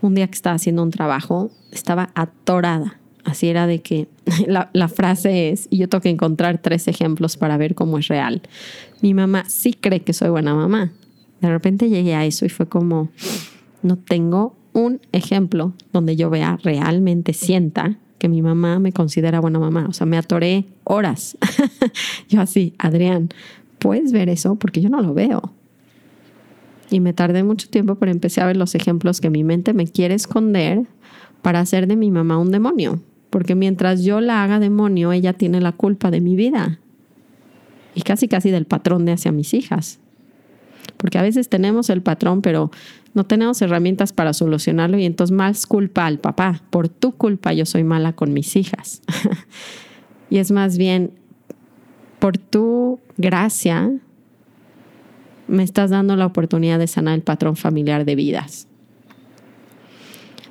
un 0.00 0.14
día 0.14 0.26
que 0.28 0.34
estaba 0.34 0.56
haciendo 0.56 0.82
un 0.82 0.90
trabajo, 0.90 1.50
estaba 1.72 2.10
atorada. 2.14 2.98
Así 3.24 3.48
era 3.48 3.66
de 3.66 3.80
que 3.80 4.08
la, 4.46 4.70
la, 4.72 4.88
frase 4.88 5.50
es, 5.50 5.66
y 5.70 5.78
yo 5.78 5.88
tengo 5.88 6.02
que 6.02 6.10
encontrar 6.10 6.58
tres 6.58 6.86
ejemplos 6.86 7.36
para 7.36 7.56
ver 7.56 7.74
cómo 7.74 7.98
es 7.98 8.08
real. 8.08 8.42
Mi 9.00 9.14
mamá 9.14 9.44
sí 9.48 9.74
cree 9.74 10.00
que 10.00 10.12
soy 10.12 10.28
buena 10.28 10.54
mamá. 10.54 10.92
De 11.40 11.48
repente 11.48 11.88
llegué 11.88 12.14
a 12.14 12.24
eso 12.24 12.44
y 12.44 12.48
fue 12.48 12.68
como, 12.68 13.08
no 13.82 13.96
tengo 13.96 14.54
un 14.72 15.00
ejemplo 15.12 15.72
donde 15.92 16.16
yo 16.16 16.30
vea 16.30 16.58
realmente, 16.62 17.32
sienta 17.32 17.96
que 18.18 18.28
mi 18.28 18.42
mamá 18.42 18.78
me 18.78 18.92
considera 18.92 19.40
buena 19.40 19.58
mamá. 19.58 19.86
O 19.88 19.92
sea, 19.92 20.06
me 20.06 20.16
atoré 20.16 20.66
horas. 20.84 21.36
yo 22.28 22.40
así, 22.40 22.74
Adrián, 22.78 23.30
¿puedes 23.80 24.12
ver 24.12 24.28
eso? 24.28 24.54
Porque 24.54 24.80
yo 24.80 24.88
no 24.88 25.02
lo 25.02 25.14
veo. 25.14 25.52
Y 26.92 27.00
me 27.00 27.14
tardé 27.14 27.42
mucho 27.42 27.70
tiempo, 27.70 27.94
pero 27.94 28.12
empecé 28.12 28.42
a 28.42 28.46
ver 28.46 28.58
los 28.58 28.74
ejemplos 28.74 29.22
que 29.22 29.30
mi 29.30 29.44
mente 29.44 29.72
me 29.72 29.86
quiere 29.86 30.12
esconder 30.14 30.82
para 31.40 31.60
hacer 31.60 31.86
de 31.86 31.96
mi 31.96 32.10
mamá 32.10 32.36
un 32.36 32.50
demonio. 32.50 33.00
Porque 33.30 33.54
mientras 33.54 34.04
yo 34.04 34.20
la 34.20 34.44
haga 34.44 34.58
demonio, 34.58 35.10
ella 35.10 35.32
tiene 35.32 35.62
la 35.62 35.72
culpa 35.72 36.10
de 36.10 36.20
mi 36.20 36.36
vida. 36.36 36.80
Y 37.94 38.02
casi 38.02 38.28
casi 38.28 38.50
del 38.50 38.66
patrón 38.66 39.06
de 39.06 39.12
hacia 39.12 39.32
mis 39.32 39.54
hijas. 39.54 40.00
Porque 40.98 41.16
a 41.16 41.22
veces 41.22 41.48
tenemos 41.48 41.88
el 41.88 42.02
patrón, 42.02 42.42
pero 42.42 42.70
no 43.14 43.24
tenemos 43.24 43.62
herramientas 43.62 44.12
para 44.12 44.34
solucionarlo 44.34 44.98
y 44.98 45.06
entonces 45.06 45.34
más 45.34 45.64
culpa 45.64 46.04
al 46.04 46.18
papá. 46.18 46.60
Por 46.68 46.90
tu 46.90 47.12
culpa 47.12 47.54
yo 47.54 47.64
soy 47.64 47.84
mala 47.84 48.12
con 48.12 48.34
mis 48.34 48.54
hijas. 48.54 49.00
y 50.28 50.36
es 50.36 50.50
más 50.50 50.76
bien, 50.76 51.12
por 52.18 52.36
tu 52.36 53.00
gracia, 53.16 53.90
me 55.52 55.62
estás 55.62 55.90
dando 55.90 56.16
la 56.16 56.26
oportunidad 56.26 56.78
de 56.78 56.86
sanar 56.86 57.14
el 57.14 57.22
patrón 57.22 57.56
familiar 57.56 58.06
de 58.06 58.16
vidas. 58.16 58.66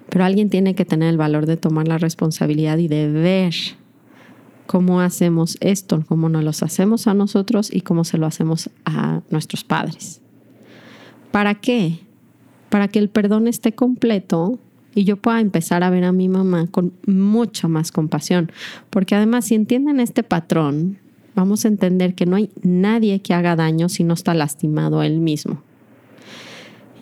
Pero 0.10 0.24
alguien 0.24 0.50
tiene 0.50 0.76
que 0.76 0.86
tener 0.86 1.10
el 1.10 1.18
valor 1.18 1.48
de 1.48 1.58
tomar 1.58 1.88
la 1.88 1.98
responsabilidad 1.98 2.78
y 2.78 2.88
de 2.88 3.10
ver 3.10 3.54
cómo 4.68 5.02
hacemos 5.02 5.58
esto, 5.60 6.04
cómo 6.08 6.30
nos 6.30 6.44
lo 6.44 6.52
hacemos 6.52 7.08
a 7.08 7.14
nosotros 7.16 7.74
y 7.74 7.82
cómo 7.82 8.04
se 8.04 8.18
lo 8.20 8.28
hacemos 8.28 8.70
a 8.86 9.22
nuestros 9.32 9.64
padres. 9.64 10.22
¿Para 11.32 11.56
qué? 11.56 12.00
Para 12.70 12.88
que 12.88 13.00
el 13.00 13.10
perdón 13.10 13.48
esté 13.48 13.74
completo 13.74 14.60
y 14.94 15.04
yo 15.04 15.18
pueda 15.18 15.40
empezar 15.40 15.84
a 15.84 15.90
ver 15.90 16.04
a 16.04 16.12
mi 16.12 16.30
mamá 16.30 16.68
con 16.68 16.94
mucha 17.08 17.68
más 17.68 17.92
compasión. 17.92 18.52
Porque 18.92 19.16
además, 19.16 19.46
si 19.46 19.56
entienden 19.56 20.00
este 20.00 20.22
patrón, 20.22 21.00
vamos 21.36 21.66
a 21.66 21.68
entender 21.68 22.16
que 22.16 22.26
no 22.26 22.36
hay 22.36 22.50
nadie 22.62 23.22
que 23.22 23.34
haga 23.34 23.56
daño 23.56 23.90
si 23.90 24.04
no 24.04 24.14
está 24.14 24.34
lastimado 24.34 25.04
él 25.04 25.20
mismo. 25.20 25.62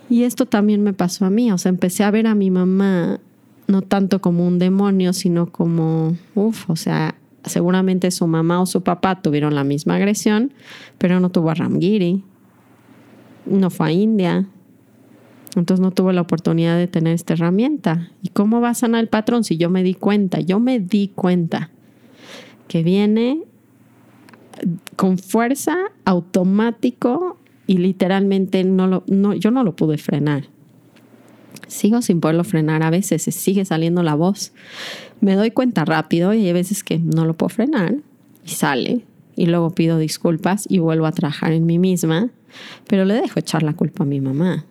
Y 0.09 0.23
esto 0.23 0.45
también 0.45 0.81
me 0.81 0.93
pasó 0.93 1.25
a 1.25 1.29
mí, 1.29 1.51
o 1.51 1.57
sea, 1.57 1.69
empecé 1.69 2.03
a 2.03 2.11
ver 2.11 2.27
a 2.27 2.35
mi 2.35 2.49
mamá 2.49 3.19
no 3.67 3.83
tanto 3.83 4.19
como 4.19 4.47
un 4.47 4.57
demonio, 4.57 5.13
sino 5.13 5.51
como, 5.51 6.17
uff, 6.33 6.67
o 6.69 6.75
sea, 6.75 7.15
seguramente 7.43 8.09
su 8.09 8.25
mamá 8.25 8.61
o 8.61 8.65
su 8.65 8.81
papá 8.81 9.21
tuvieron 9.21 9.53
la 9.53 9.63
misma 9.63 9.95
agresión, 9.95 10.53
pero 10.97 11.19
no 11.19 11.29
tuvo 11.29 11.51
a 11.51 11.53
Ramgiri, 11.53 12.23
no 13.45 13.69
fue 13.69 13.87
a 13.87 13.91
India, 13.91 14.47
entonces 15.55 15.81
no 15.81 15.91
tuvo 15.91 16.11
la 16.11 16.21
oportunidad 16.21 16.77
de 16.77 16.87
tener 16.87 17.13
esta 17.13 17.33
herramienta. 17.33 18.11
¿Y 18.21 18.29
cómo 18.29 18.61
va 18.61 18.69
a 18.69 18.73
sanar 18.73 19.01
el 19.01 19.07
patrón 19.07 19.43
si 19.43 19.57
yo 19.57 19.69
me 19.69 19.83
di 19.83 19.93
cuenta? 19.93 20.39
Yo 20.39 20.59
me 20.59 20.79
di 20.79 21.09
cuenta 21.09 21.69
que 22.67 22.83
viene 22.83 23.43
con 24.95 25.17
fuerza, 25.17 25.77
automático 26.05 27.37
y 27.67 27.77
literalmente 27.77 28.63
no 28.63 28.87
lo, 28.87 29.03
no, 29.07 29.33
yo 29.33 29.51
no 29.51 29.63
lo 29.63 29.75
pude 29.75 29.97
frenar. 29.97 30.45
Sigo 31.67 32.01
sin 32.01 32.19
poderlo 32.19 32.43
frenar, 32.43 32.81
a 32.81 32.89
veces 32.89 33.21
se 33.21 33.31
sigue 33.31 33.63
saliendo 33.63 34.01
la 34.01 34.15
voz. 34.15 34.53
Me 35.21 35.35
doy 35.35 35.51
cuenta 35.51 35.85
rápido 35.85 36.33
y 36.33 36.47
hay 36.47 36.53
veces 36.53 36.83
que 36.83 36.97
no 36.97 37.25
lo 37.25 37.35
puedo 37.35 37.49
frenar 37.49 37.97
y 38.43 38.49
sale. 38.49 39.05
Y 39.35 39.45
luego 39.45 39.69
pido 39.69 39.99
disculpas 39.99 40.65
y 40.67 40.79
vuelvo 40.79 41.05
a 41.05 41.11
trabajar 41.11 41.51
en 41.53 41.65
mí 41.65 41.77
misma, 41.77 42.29
pero 42.87 43.05
le 43.05 43.13
dejo 43.13 43.39
echar 43.39 43.61
la 43.61 43.73
culpa 43.73 44.03
a 44.03 44.07
mi 44.07 44.19
mamá. 44.19 44.65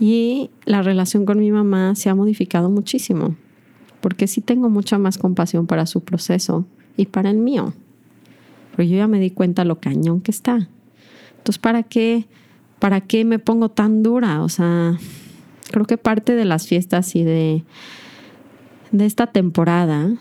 Y 0.00 0.50
la 0.64 0.82
relación 0.82 1.26
con 1.26 1.40
mi 1.40 1.50
mamá 1.50 1.96
se 1.96 2.08
ha 2.08 2.14
modificado 2.14 2.70
muchísimo, 2.70 3.34
porque 4.00 4.28
sí 4.28 4.40
tengo 4.40 4.70
mucha 4.70 4.98
más 4.98 5.18
compasión 5.18 5.66
para 5.66 5.86
su 5.86 6.02
proceso 6.02 6.64
y 6.98 7.06
para 7.06 7.30
el 7.30 7.38
mío 7.38 7.72
pero 8.78 8.88
yo 8.88 8.96
ya 8.96 9.08
me 9.08 9.18
di 9.18 9.32
cuenta 9.32 9.64
lo 9.64 9.80
cañón 9.80 10.20
que 10.20 10.30
está. 10.30 10.68
Entonces, 11.38 11.58
¿para 11.58 11.82
qué, 11.82 12.26
para 12.78 13.00
qué 13.00 13.24
me 13.24 13.40
pongo 13.40 13.70
tan 13.70 14.04
dura? 14.04 14.40
O 14.44 14.48
sea, 14.48 14.96
creo 15.72 15.84
que 15.84 15.98
parte 15.98 16.36
de 16.36 16.44
las 16.44 16.68
fiestas 16.68 17.16
y 17.16 17.24
de, 17.24 17.64
de 18.92 19.04
esta 19.04 19.26
temporada 19.26 20.12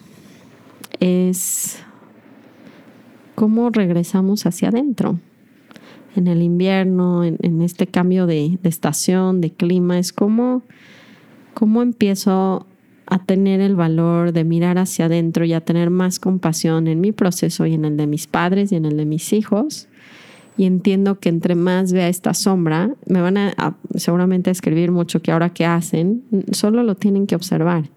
es 0.99 1.83
cómo 3.35 3.69
regresamos 3.69 4.47
hacia 4.47 4.69
adentro. 4.69 5.19
En 6.15 6.25
el 6.25 6.41
invierno, 6.41 7.23
en, 7.23 7.61
este 7.61 7.85
cambio 7.85 8.25
de, 8.25 8.57
estación, 8.63 9.39
de 9.39 9.51
clima, 9.51 9.99
es 9.99 10.11
como, 10.11 10.63
cómo 11.53 11.83
empiezo 11.83 12.65
a 13.07 13.19
tener 13.19 13.61
el 13.61 13.75
valor 13.75 14.33
de 14.33 14.43
mirar 14.43 14.77
hacia 14.77 15.05
adentro 15.05 15.45
y 15.45 15.53
a 15.53 15.61
tener 15.61 15.89
más 15.89 16.19
compasión 16.19 16.87
en 16.87 16.99
mi 16.99 17.13
proceso 17.13 17.65
y 17.65 17.73
en 17.73 17.85
el 17.85 17.97
de 17.97 18.05
mis 18.05 18.27
padres 18.27 18.71
y 18.71 18.75
en 18.75 18.85
el 18.85 18.97
de 18.97 19.05
mis 19.05 19.31
hijos. 19.33 19.87
Y 20.57 20.65
entiendo 20.65 21.19
que 21.19 21.29
entre 21.29 21.55
más 21.55 21.93
vea 21.93 22.09
esta 22.09 22.33
sombra, 22.33 22.91
me 23.05 23.21
van 23.21 23.37
a, 23.37 23.77
seguramente 23.95 24.49
a 24.49 24.51
escribir 24.51 24.91
mucho 24.91 25.21
que 25.21 25.31
ahora 25.31 25.51
que 25.51 25.65
hacen, 25.65 26.23
solo 26.51 26.83
lo 26.83 26.95
tienen 26.95 27.27
que 27.27 27.35
observar. 27.35 27.89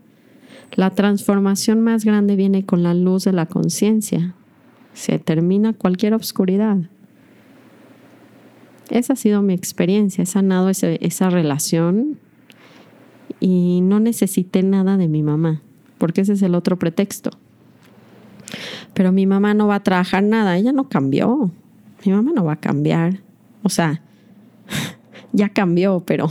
La 0.73 0.91
transformación 0.91 1.81
más 1.81 2.05
grande 2.05 2.37
viene 2.37 2.65
con 2.65 2.83
la 2.83 2.95
luz 2.95 3.25
de 3.25 3.33
la 3.33 3.47
conciencia. 3.47 4.35
Se 4.93 5.19
termina 5.19 5.73
cualquier 5.73 6.15
obscuridad. 6.15 6.77
Esa 8.91 9.15
ha 9.15 9.17
sido 9.17 9.43
mi 9.43 9.55
experiencia. 9.55 10.23
He 10.23 10.27
sanado 10.27 10.69
esa 10.69 11.31
relación 11.31 12.19
y 13.39 13.81
no 13.83 14.01
necesité 14.01 14.63
nada 14.63 14.97
de 14.97 15.09
mi 15.09 15.23
mamá, 15.23 15.63
porque 15.99 16.23
ese 16.23 16.33
es 16.33 16.43
el 16.43 16.55
otro 16.55 16.79
pretexto. 16.79 17.31
Pero 18.95 19.13
mi 19.13 19.27
mamá 19.27 19.55
no 19.55 19.69
va 19.69 19.77
a 19.77 19.83
trabajar 19.83 20.23
nada, 20.23 20.57
ella 20.57 20.73
no 20.73 20.89
cambió. 20.89 21.51
Mi 22.05 22.13
mamá 22.13 22.33
no 22.35 22.45
va 22.45 22.55
a 22.55 22.61
cambiar. 22.61 23.21
O 23.63 23.69
sea, 23.69 24.03
ya 25.33 25.51
cambió, 25.51 26.01
pero 26.01 26.31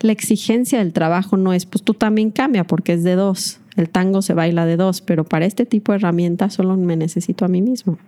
la 0.00 0.12
exigencia 0.12 0.78
del 0.78 0.92
trabajo 0.92 1.36
no 1.36 1.52
es, 1.52 1.66
pues 1.66 1.82
tú 1.82 1.94
también 1.94 2.30
cambia 2.30 2.64
porque 2.64 2.92
es 2.92 3.04
de 3.04 3.14
dos. 3.14 3.60
El 3.76 3.90
tango 3.90 4.22
se 4.22 4.34
baila 4.34 4.66
de 4.66 4.76
dos, 4.76 5.00
pero 5.00 5.24
para 5.24 5.46
este 5.46 5.66
tipo 5.66 5.92
de 5.92 5.96
herramientas 5.96 6.54
solo 6.54 6.76
me 6.76 6.96
necesito 6.96 7.44
a 7.44 7.48
mí 7.48 7.60
mismo. 7.62 7.98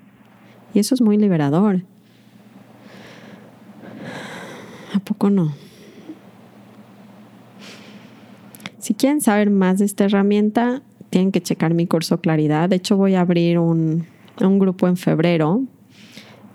Y 0.75 0.79
eso 0.79 0.95
es 0.95 1.01
muy 1.01 1.17
liberador. 1.19 1.83
¿A 4.95 4.99
poco 5.01 5.31
no? 5.31 5.55
Si 8.89 8.95
quieren 8.95 9.21
saber 9.21 9.51
más 9.51 9.81
de 9.81 9.85
esta 9.85 10.07
herramienta, 10.07 10.81
tienen 11.11 11.31
que 11.31 11.43
checar 11.43 11.75
mi 11.75 11.87
curso 11.87 12.23
Claridad. 12.23 12.71
De 12.71 12.77
hecho, 12.77 12.97
voy 12.97 13.17
a 13.17 13.21
abrir 13.21 13.59
un, 13.59 14.07
grupo 14.39 14.89
en 14.89 14.97
febrero 14.97 15.61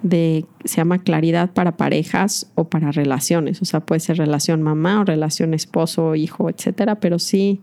de, 0.01 0.47
se 0.65 0.77
llama 0.77 0.97
Claridad 0.97 1.51
para 1.51 1.77
parejas 1.77 2.51
o 2.55 2.63
para 2.63 2.91
relaciones. 2.91 3.61
O 3.61 3.65
sea, 3.65 3.81
puede 3.81 3.99
ser 3.99 4.17
relación 4.17 4.63
mamá 4.63 5.01
o 5.01 5.03
relación 5.03 5.53
esposo, 5.53 6.15
hijo, 6.15 6.49
etcétera. 6.49 6.95
Pero 6.95 7.19
sí 7.19 7.61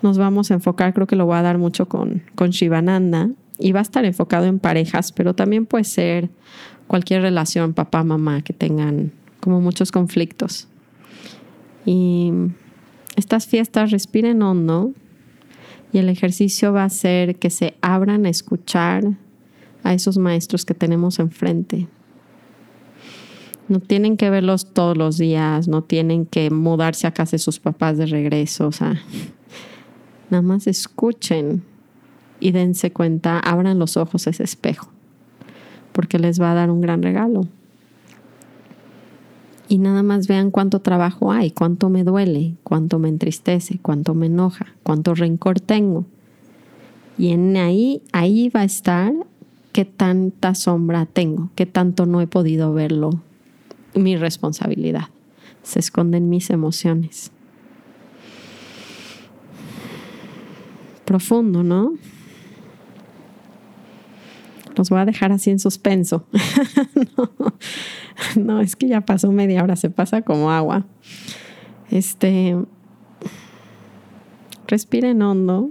nos 0.00 0.16
vamos 0.16 0.52
a 0.52 0.54
enfocar, 0.54 0.94
creo 0.94 1.08
que 1.08 1.16
lo 1.16 1.26
voy 1.26 1.38
a 1.38 1.42
dar 1.42 1.58
mucho 1.58 1.88
con, 1.88 2.22
con 2.36 2.50
Shivananda. 2.50 3.30
Y 3.58 3.72
va 3.72 3.80
a 3.80 3.82
estar 3.82 4.04
enfocado 4.04 4.46
en 4.46 4.60
parejas, 4.60 5.10
pero 5.10 5.34
también 5.34 5.66
puede 5.66 5.82
ser 5.82 6.30
cualquier 6.86 7.22
relación, 7.22 7.74
papá, 7.74 8.04
mamá, 8.04 8.42
que 8.42 8.52
tengan 8.52 9.10
como 9.40 9.60
muchos 9.60 9.90
conflictos. 9.90 10.68
Y 11.84 12.30
estas 13.16 13.46
fiestas 13.46 13.90
respiren 13.90 14.42
hondo 14.42 14.92
y 15.92 15.98
el 15.98 16.08
ejercicio 16.08 16.72
va 16.72 16.84
a 16.84 16.90
ser 16.90 17.36
que 17.36 17.50
se 17.50 17.74
abran 17.82 18.26
a 18.26 18.30
escuchar 18.30 19.04
a 19.82 19.92
esos 19.92 20.18
maestros 20.18 20.64
que 20.64 20.74
tenemos 20.74 21.18
enfrente. 21.18 21.88
No 23.68 23.80
tienen 23.80 24.16
que 24.16 24.30
verlos 24.30 24.72
todos 24.72 24.96
los 24.96 25.18
días, 25.18 25.68
no 25.68 25.82
tienen 25.82 26.26
que 26.26 26.50
mudarse 26.50 27.06
a 27.06 27.12
casa 27.12 27.32
de 27.32 27.38
sus 27.38 27.60
papás 27.60 27.98
de 27.98 28.06
regreso, 28.06 28.66
o 28.68 28.72
sea, 28.72 29.00
nada 30.30 30.42
más 30.42 30.66
escuchen 30.66 31.62
y 32.40 32.52
dense 32.52 32.92
cuenta, 32.92 33.38
abran 33.38 33.78
los 33.78 33.96
ojos 33.96 34.26
a 34.26 34.30
ese 34.30 34.42
espejo, 34.42 34.90
porque 35.92 36.18
les 36.18 36.40
va 36.40 36.52
a 36.52 36.54
dar 36.54 36.70
un 36.70 36.80
gran 36.80 37.02
regalo 37.02 37.46
y 39.72 39.78
nada 39.78 40.02
más 40.02 40.26
vean 40.28 40.50
cuánto 40.50 40.82
trabajo 40.82 41.32
hay, 41.32 41.50
cuánto 41.50 41.88
me 41.88 42.04
duele, 42.04 42.56
cuánto 42.62 42.98
me 42.98 43.08
entristece, 43.08 43.78
cuánto 43.80 44.12
me 44.12 44.26
enoja, 44.26 44.66
cuánto 44.82 45.14
rencor 45.14 45.60
tengo. 45.60 46.04
Y 47.16 47.30
en 47.30 47.56
ahí, 47.56 48.02
ahí 48.12 48.50
va 48.50 48.60
a 48.60 48.64
estar 48.64 49.14
qué 49.72 49.86
tanta 49.86 50.54
sombra 50.54 51.06
tengo, 51.06 51.48
qué 51.54 51.64
tanto 51.64 52.04
no 52.04 52.20
he 52.20 52.26
podido 52.26 52.74
verlo, 52.74 53.22
mi 53.94 54.14
responsabilidad. 54.14 55.08
Se 55.62 55.78
esconden 55.78 56.28
mis 56.28 56.50
emociones. 56.50 57.32
Profundo, 61.06 61.62
¿no? 61.62 61.94
Los 64.76 64.90
voy 64.90 65.00
a 65.00 65.04
dejar 65.04 65.32
así 65.32 65.50
en 65.50 65.58
suspenso. 65.58 66.26
no, 67.16 67.32
no, 68.36 68.60
es 68.60 68.76
que 68.76 68.88
ya 68.88 69.00
pasó 69.02 69.30
media 69.32 69.62
hora, 69.62 69.76
se 69.76 69.90
pasa 69.90 70.22
como 70.22 70.50
agua. 70.50 70.86
Este, 71.90 72.56
respiren 74.66 75.20
hondo, 75.20 75.70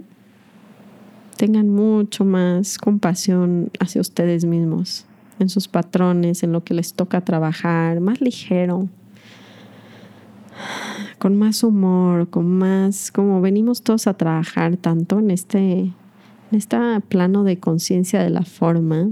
tengan 1.36 1.68
mucho 1.68 2.24
más 2.24 2.78
compasión 2.78 3.70
hacia 3.80 4.00
ustedes 4.00 4.44
mismos, 4.44 5.06
en 5.40 5.48
sus 5.48 5.66
patrones, 5.66 6.44
en 6.44 6.52
lo 6.52 6.62
que 6.62 6.74
les 6.74 6.94
toca 6.94 7.22
trabajar, 7.22 7.98
más 8.00 8.20
ligero, 8.20 8.88
con 11.18 11.36
más 11.36 11.64
humor, 11.64 12.30
con 12.30 12.58
más, 12.58 13.10
como 13.10 13.40
venimos 13.40 13.82
todos 13.82 14.06
a 14.06 14.14
trabajar 14.14 14.76
tanto 14.76 15.18
en 15.18 15.32
este, 15.32 15.92
en 16.52 16.58
este 16.58 16.76
plano 17.08 17.44
de 17.44 17.58
conciencia 17.58 18.22
de 18.22 18.30
la 18.30 18.42
forma, 18.42 19.08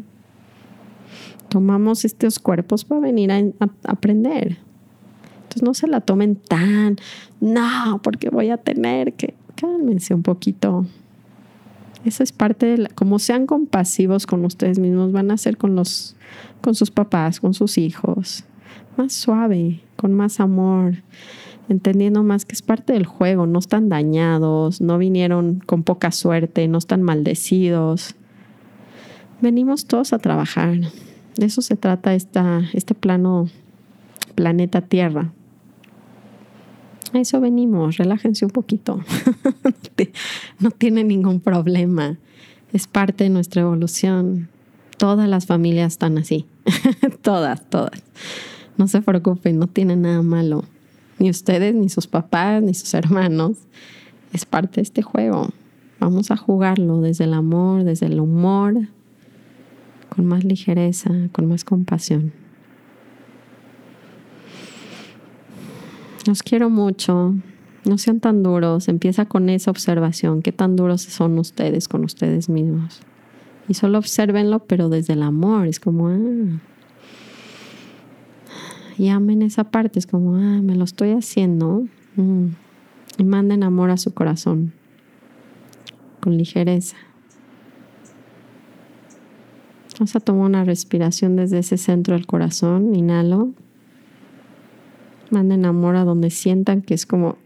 tomamos 1.48 2.05
estos 2.05 2.38
cuerpos 2.38 2.85
para 2.85 3.00
venir 3.00 3.33
a, 3.33 3.42
aprender. 3.85 4.59
Entonces 5.42 5.62
no 5.62 5.74
se 5.74 5.88
la 5.88 6.00
tomen 6.00 6.37
tan, 6.37 6.96
no, 7.40 8.00
porque 8.03 8.29
voy 8.29 8.50
a 8.50 8.59
tener 8.59 9.14
que, 9.14 9.35
cálmense 9.57 10.14
un 10.14 10.22
poquito. 10.22 10.87
Eso 12.05 12.22
es 12.22 12.31
parte 12.31 12.66
de 12.66 12.79
la, 12.79 12.88
como 12.90 13.18
sean 13.18 13.46
compasivos 13.46 14.26
con 14.26 14.44
ustedes 14.44 14.79
mismos, 14.79 15.11
van 15.11 15.31
a 15.31 15.37
ser 15.38 15.57
con 15.57 15.74
los, 15.74 16.16
con 16.61 16.74
sus 16.74 16.90
papás, 16.90 17.40
con 17.40 17.55
sus 17.55 17.79
hijos, 17.79 18.44
más 18.96 19.14
suave, 19.14 19.81
con 19.96 20.12
más 20.12 20.40
amor, 20.40 21.03
entendiendo 21.70 22.24
más 22.24 22.44
que 22.44 22.54
es 22.54 22.62
parte 22.62 22.92
del 22.92 23.06
juego, 23.06 23.46
no 23.46 23.61
están 23.61 23.88
dañados, 23.88 24.80
no 24.80 24.98
vinieron 24.98 25.61
con 25.64 25.85
poca 25.85 26.11
suerte, 26.11 26.66
no 26.66 26.78
están 26.78 27.02
maldecidos. 27.02 28.16
Venimos 29.40 29.87
todos 29.87 30.12
a 30.12 30.18
trabajar. 30.18 30.80
De 31.37 31.46
eso 31.46 31.62
se 31.62 31.76
trata 31.76 32.14
esta, 32.14 32.62
este 32.74 32.94
plano, 32.94 33.48
planeta 34.35 34.80
Tierra. 34.80 35.33
A 37.12 37.18
eso 37.18 37.40
venimos, 37.40 37.96
relájense 37.96 38.44
un 38.44 38.50
poquito. 38.50 39.00
no 40.59 40.70
tiene 40.72 41.04
ningún 41.04 41.40
problema. 41.40 42.18
Es 42.72 42.88
parte 42.88 43.24
de 43.24 43.30
nuestra 43.30 43.62
evolución. 43.62 44.48
Todas 44.98 45.28
las 45.28 45.46
familias 45.46 45.92
están 45.92 46.18
así. 46.18 46.46
todas, 47.22 47.68
todas. 47.70 48.02
No 48.76 48.88
se 48.88 49.02
preocupen, 49.02 49.59
no 49.59 49.68
tiene 49.68 49.94
nada 49.94 50.22
malo. 50.22 50.64
Ni 51.20 51.28
ustedes, 51.28 51.74
ni 51.74 51.90
sus 51.90 52.06
papás, 52.06 52.62
ni 52.62 52.72
sus 52.72 52.94
hermanos. 52.94 53.59
Es 54.33 54.46
parte 54.46 54.76
de 54.76 54.83
este 54.83 55.02
juego. 55.02 55.50
Vamos 56.00 56.30
a 56.30 56.37
jugarlo 56.38 57.02
desde 57.02 57.24
el 57.24 57.35
amor, 57.35 57.85
desde 57.85 58.06
el 58.06 58.18
humor, 58.20 58.88
con 60.09 60.24
más 60.24 60.44
ligereza, 60.44 61.11
con 61.33 61.46
más 61.46 61.62
compasión. 61.62 62.33
Los 66.26 66.42
quiero 66.42 66.70
mucho. 66.70 67.35
No 67.85 67.98
sean 67.98 68.20
tan 68.20 68.42
duros. 68.42 68.88
Empieza 68.88 69.26
con 69.26 69.50
esa 69.50 69.70
observación. 69.70 70.40
¿Qué 70.40 70.52
tan 70.52 70.74
duros 70.74 71.02
son 71.02 71.38
ustedes 71.38 71.87
con 71.87 72.02
ustedes 72.02 72.48
mismos? 72.48 73.00
Y 73.68 73.74
solo 73.74 73.98
observenlo, 73.98 74.61
pero 74.61 74.88
desde 74.88 75.12
el 75.12 75.22
amor. 75.22 75.66
Es 75.66 75.80
como, 75.80 76.09
ah. 76.09 76.16
Y 79.01 79.09
amen 79.09 79.41
esa 79.41 79.65
parte. 79.65 79.99
Es 79.99 80.07
como, 80.07 80.37
ah, 80.37 80.61
me 80.61 80.77
lo 80.77 80.85
estoy 80.85 81.13
haciendo. 81.13 81.87
Mm. 82.17 82.49
Y 83.17 83.25
manden 83.25 83.63
amor 83.63 83.89
a 83.91 83.97
su 83.97 84.13
corazón. 84.13 84.75
Con 86.21 86.37
ligereza. 86.37 86.99
Vamos 89.99 90.15
a 90.17 90.21
tomar 90.21 90.45
una 90.45 90.65
respiración 90.65 91.35
desde 91.35 91.61
ese 91.61 91.79
centro 91.79 92.13
del 92.13 92.27
corazón. 92.27 92.95
Inhalo. 92.95 93.55
Manden 95.31 95.65
amor 95.65 95.97
a 95.97 96.05
donde 96.05 96.29
sientan 96.29 96.83
que 96.83 96.93
es 96.93 97.07
como... 97.07 97.39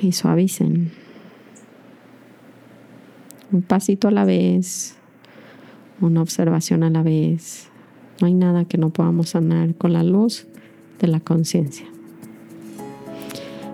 y 0.00 0.12
suavicen. 0.12 0.92
Un 3.50 3.62
pasito 3.62 4.06
a 4.06 4.12
la 4.12 4.24
vez. 4.24 4.94
Una 6.00 6.22
observación 6.22 6.84
a 6.84 6.90
la 6.90 7.02
vez. 7.02 7.72
No 8.20 8.26
hay 8.26 8.34
nada 8.34 8.64
que 8.64 8.78
no 8.78 8.90
podamos 8.90 9.30
sanar 9.30 9.74
con 9.74 9.92
la 9.92 10.02
luz 10.02 10.46
de 11.00 11.08
la 11.08 11.20
conciencia. 11.20 11.86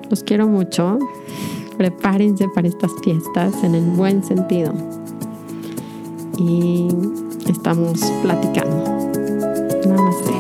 Los 0.09 0.24
quiero 0.24 0.48
mucho. 0.48 0.98
Prepárense 1.79 2.48
para 2.55 2.68
estas 2.68 2.90
fiestas 3.03 3.62
en 3.64 3.74
el 3.74 3.85
buen 3.85 4.24
sentido. 4.24 4.72
Y 6.38 6.88
estamos 7.46 8.00
platicando. 8.22 8.85
Namaste. 9.87 10.39